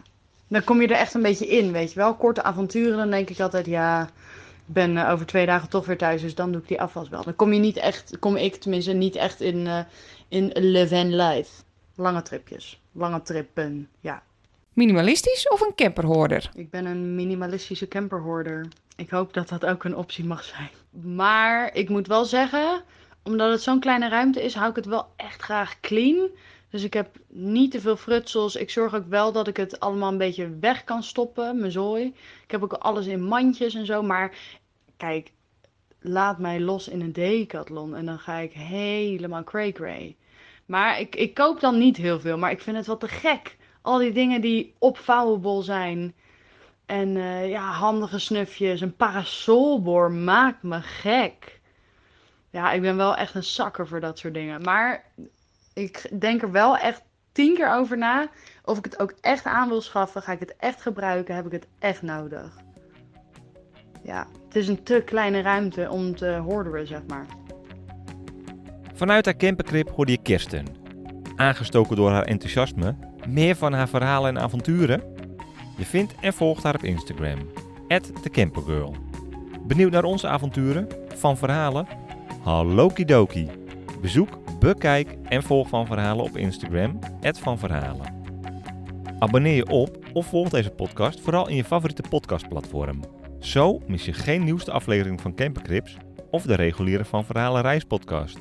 Dan 0.48 0.64
kom 0.64 0.80
je 0.80 0.88
er 0.88 0.96
echt 0.96 1.14
een 1.14 1.22
beetje 1.22 1.46
in, 1.46 1.72
weet 1.72 1.92
je 1.92 1.98
wel. 1.98 2.14
Korte 2.14 2.42
avonturen, 2.42 2.96
dan 2.96 3.10
denk 3.10 3.30
ik 3.30 3.40
altijd, 3.40 3.66
ja, 3.66 4.02
ik 4.02 4.74
ben 4.74 4.96
uh, 4.96 5.10
over 5.10 5.26
twee 5.26 5.46
dagen 5.46 5.68
toch 5.68 5.86
weer 5.86 5.98
thuis, 5.98 6.20
dus 6.20 6.34
dan 6.34 6.52
doe 6.52 6.60
ik 6.60 6.68
die 6.68 6.80
afwas 6.80 7.08
wel. 7.08 7.24
Dan 7.24 7.36
kom 7.36 7.52
je 7.52 7.60
niet 7.60 7.76
echt, 7.76 8.18
kom 8.18 8.36
ik 8.36 8.56
tenminste 8.56 8.92
niet 8.92 9.16
echt 9.16 9.40
in, 9.40 9.56
uh, 9.56 9.78
in 10.28 10.50
Le 10.54 10.88
Van 10.88 11.16
Life. 11.16 11.50
Lange 11.94 12.22
tripjes, 12.22 12.80
lange 12.92 13.22
trippen, 13.22 13.88
ja. 14.00 14.22
Minimalistisch 14.72 15.48
of 15.48 15.60
een 15.60 15.74
camperhoorder? 15.74 16.50
Ik 16.54 16.70
ben 16.70 16.84
een 16.84 17.14
minimalistische 17.14 17.88
camperhoorder. 17.88 18.68
Ik 18.96 19.10
hoop 19.10 19.32
dat 19.32 19.48
dat 19.48 19.66
ook 19.66 19.84
een 19.84 19.96
optie 19.96 20.24
mag 20.24 20.44
zijn. 20.44 20.70
Maar 21.14 21.74
ik 21.74 21.88
moet 21.88 22.06
wel 22.06 22.24
zeggen, 22.24 22.82
omdat 23.22 23.50
het 23.50 23.62
zo'n 23.62 23.80
kleine 23.80 24.08
ruimte 24.08 24.42
is, 24.42 24.54
hou 24.54 24.70
ik 24.70 24.76
het 24.76 24.86
wel 24.86 25.06
echt 25.16 25.42
graag 25.42 25.80
clean. 25.80 26.28
Dus 26.76 26.84
ik 26.84 26.94
heb 26.94 27.16
niet 27.28 27.70
te 27.70 27.80
veel 27.80 27.96
frutsels. 27.96 28.56
Ik 28.56 28.70
zorg 28.70 28.94
ook 28.94 29.08
wel 29.08 29.32
dat 29.32 29.48
ik 29.48 29.56
het 29.56 29.80
allemaal 29.80 30.10
een 30.10 30.18
beetje 30.18 30.58
weg 30.60 30.84
kan 30.84 31.02
stoppen, 31.02 31.60
mijn 31.60 31.72
zooi. 31.72 32.06
Ik 32.44 32.50
heb 32.50 32.62
ook 32.62 32.72
alles 32.72 33.06
in 33.06 33.22
mandjes 33.22 33.74
en 33.74 33.86
zo. 33.86 34.02
Maar 34.02 34.36
kijk, 34.96 35.32
laat 36.00 36.38
mij 36.38 36.60
los 36.60 36.88
in 36.88 37.00
een 37.00 37.12
decathlon 37.12 37.94
en 37.94 38.06
dan 38.06 38.18
ga 38.18 38.36
ik 38.36 38.52
helemaal 38.52 39.44
cray-cray. 39.44 40.16
Maar 40.66 41.00
ik, 41.00 41.14
ik 41.14 41.34
koop 41.34 41.60
dan 41.60 41.78
niet 41.78 41.96
heel 41.96 42.20
veel, 42.20 42.38
maar 42.38 42.50
ik 42.50 42.60
vind 42.60 42.76
het 42.76 42.86
wel 42.86 42.96
te 42.96 43.08
gek. 43.08 43.56
Al 43.82 43.98
die 43.98 44.12
dingen 44.12 44.40
die 44.40 44.74
opvouwable 44.78 45.62
zijn. 45.62 46.14
En 46.86 47.16
eh, 47.16 47.48
ja, 47.48 47.70
handige 47.70 48.18
snufjes, 48.18 48.80
een 48.80 48.96
parasolboor 48.96 50.12
maakt 50.12 50.62
me 50.62 50.80
gek. 50.80 51.60
Ja, 52.50 52.72
ik 52.72 52.80
ben 52.80 52.96
wel 52.96 53.16
echt 53.16 53.34
een 53.34 53.44
zakker 53.44 53.86
voor 53.86 54.00
dat 54.00 54.18
soort 54.18 54.34
dingen. 54.34 54.62
Maar 54.62 55.04
ik 55.76 56.20
denk 56.20 56.42
er 56.42 56.50
wel 56.50 56.76
echt 56.76 57.02
tien 57.32 57.54
keer 57.54 57.74
over 57.74 57.98
na 57.98 58.28
of 58.64 58.78
ik 58.78 58.84
het 58.84 59.00
ook 59.00 59.14
echt 59.20 59.44
aan 59.44 59.68
wil 59.68 59.80
schaffen. 59.80 60.22
Ga 60.22 60.32
ik 60.32 60.40
het 60.40 60.56
echt 60.56 60.82
gebruiken? 60.82 61.34
Heb 61.34 61.46
ik 61.46 61.52
het 61.52 61.66
echt 61.78 62.02
nodig? 62.02 62.56
Ja, 64.02 64.26
het 64.44 64.56
is 64.56 64.68
een 64.68 64.82
te 64.82 65.02
kleine 65.04 65.40
ruimte 65.40 65.90
om 65.90 66.16
te 66.16 66.26
hoorderen, 66.26 66.86
zeg 66.86 67.00
maar. 67.06 67.26
Vanuit 68.94 69.24
haar 69.24 69.36
campercrib 69.36 69.90
hoorde 69.90 70.12
je 70.12 70.22
Kirsten. 70.22 70.66
Aangestoken 71.36 71.96
door 71.96 72.10
haar 72.10 72.24
enthousiasme, 72.24 72.96
meer 73.28 73.56
van 73.56 73.72
haar 73.72 73.88
verhalen 73.88 74.36
en 74.36 74.42
avonturen? 74.42 75.02
Je 75.76 75.84
vindt 75.84 76.14
en 76.20 76.32
volgt 76.32 76.62
haar 76.62 76.74
op 76.74 76.82
Instagram, 76.82 77.38
@thecampergirl. 78.22 78.96
Benieuwd 79.66 79.92
naar 79.92 80.04
onze 80.04 80.28
avonturen? 80.28 80.88
Van 81.14 81.36
verhalen? 81.36 81.86
Hallo 82.42 82.88
Kidoki. 82.88 83.50
Bezoek, 84.00 84.38
bekijk 84.58 85.16
en 85.24 85.42
volg 85.42 85.68
Van 85.68 85.86
Verhalen 85.86 86.24
op 86.24 86.36
Instagram, 86.36 86.98
Van 87.20 87.58
Verhalen. 87.58 88.14
Abonneer 89.18 89.54
je 89.54 89.68
op 89.68 89.98
of 90.12 90.26
volg 90.26 90.48
deze 90.48 90.70
podcast 90.70 91.20
vooral 91.20 91.48
in 91.48 91.56
je 91.56 91.64
favoriete 91.64 92.02
podcastplatform. 92.08 93.00
Zo 93.40 93.80
mis 93.86 94.04
je 94.04 94.12
geen 94.12 94.44
nieuwste 94.44 94.70
aflevering 94.70 95.20
van 95.20 95.34
Campercrips 95.34 95.96
of 96.30 96.42
de 96.42 96.54
reguliere 96.54 97.04
Van 97.04 97.24
Verhalen 97.24 97.62
reispodcast. 97.62 98.38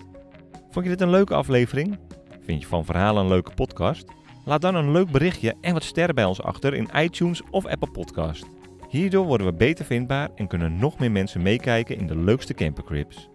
Vond 0.69 0.85
je 0.85 0.91
dit 0.91 1.01
een 1.01 1.09
leuke 1.09 1.33
aflevering? 1.33 1.97
Vind 2.41 2.61
je 2.61 2.67
Van 2.67 2.85
Verhalen 2.85 3.23
een 3.23 3.29
leuke 3.29 3.53
podcast? 3.53 4.05
Laat 4.45 4.61
dan 4.61 4.75
een 4.75 4.91
leuk 4.91 5.11
berichtje 5.11 5.55
en 5.61 5.73
wat 5.73 5.83
sterren 5.83 6.15
bij 6.15 6.25
ons 6.25 6.41
achter 6.41 6.73
in 6.73 6.89
iTunes 6.95 7.41
of 7.51 7.65
Apple 7.65 7.91
Podcast. 7.91 8.45
Hierdoor 8.89 9.25
worden 9.25 9.47
we 9.47 9.53
beter 9.53 9.85
vindbaar 9.85 10.29
en 10.35 10.47
kunnen 10.47 10.77
nog 10.77 10.99
meer 10.99 11.11
mensen 11.11 11.41
meekijken 11.41 11.97
in 11.97 12.07
de 12.07 12.17
leukste 12.17 12.53
campercrips. 12.53 13.29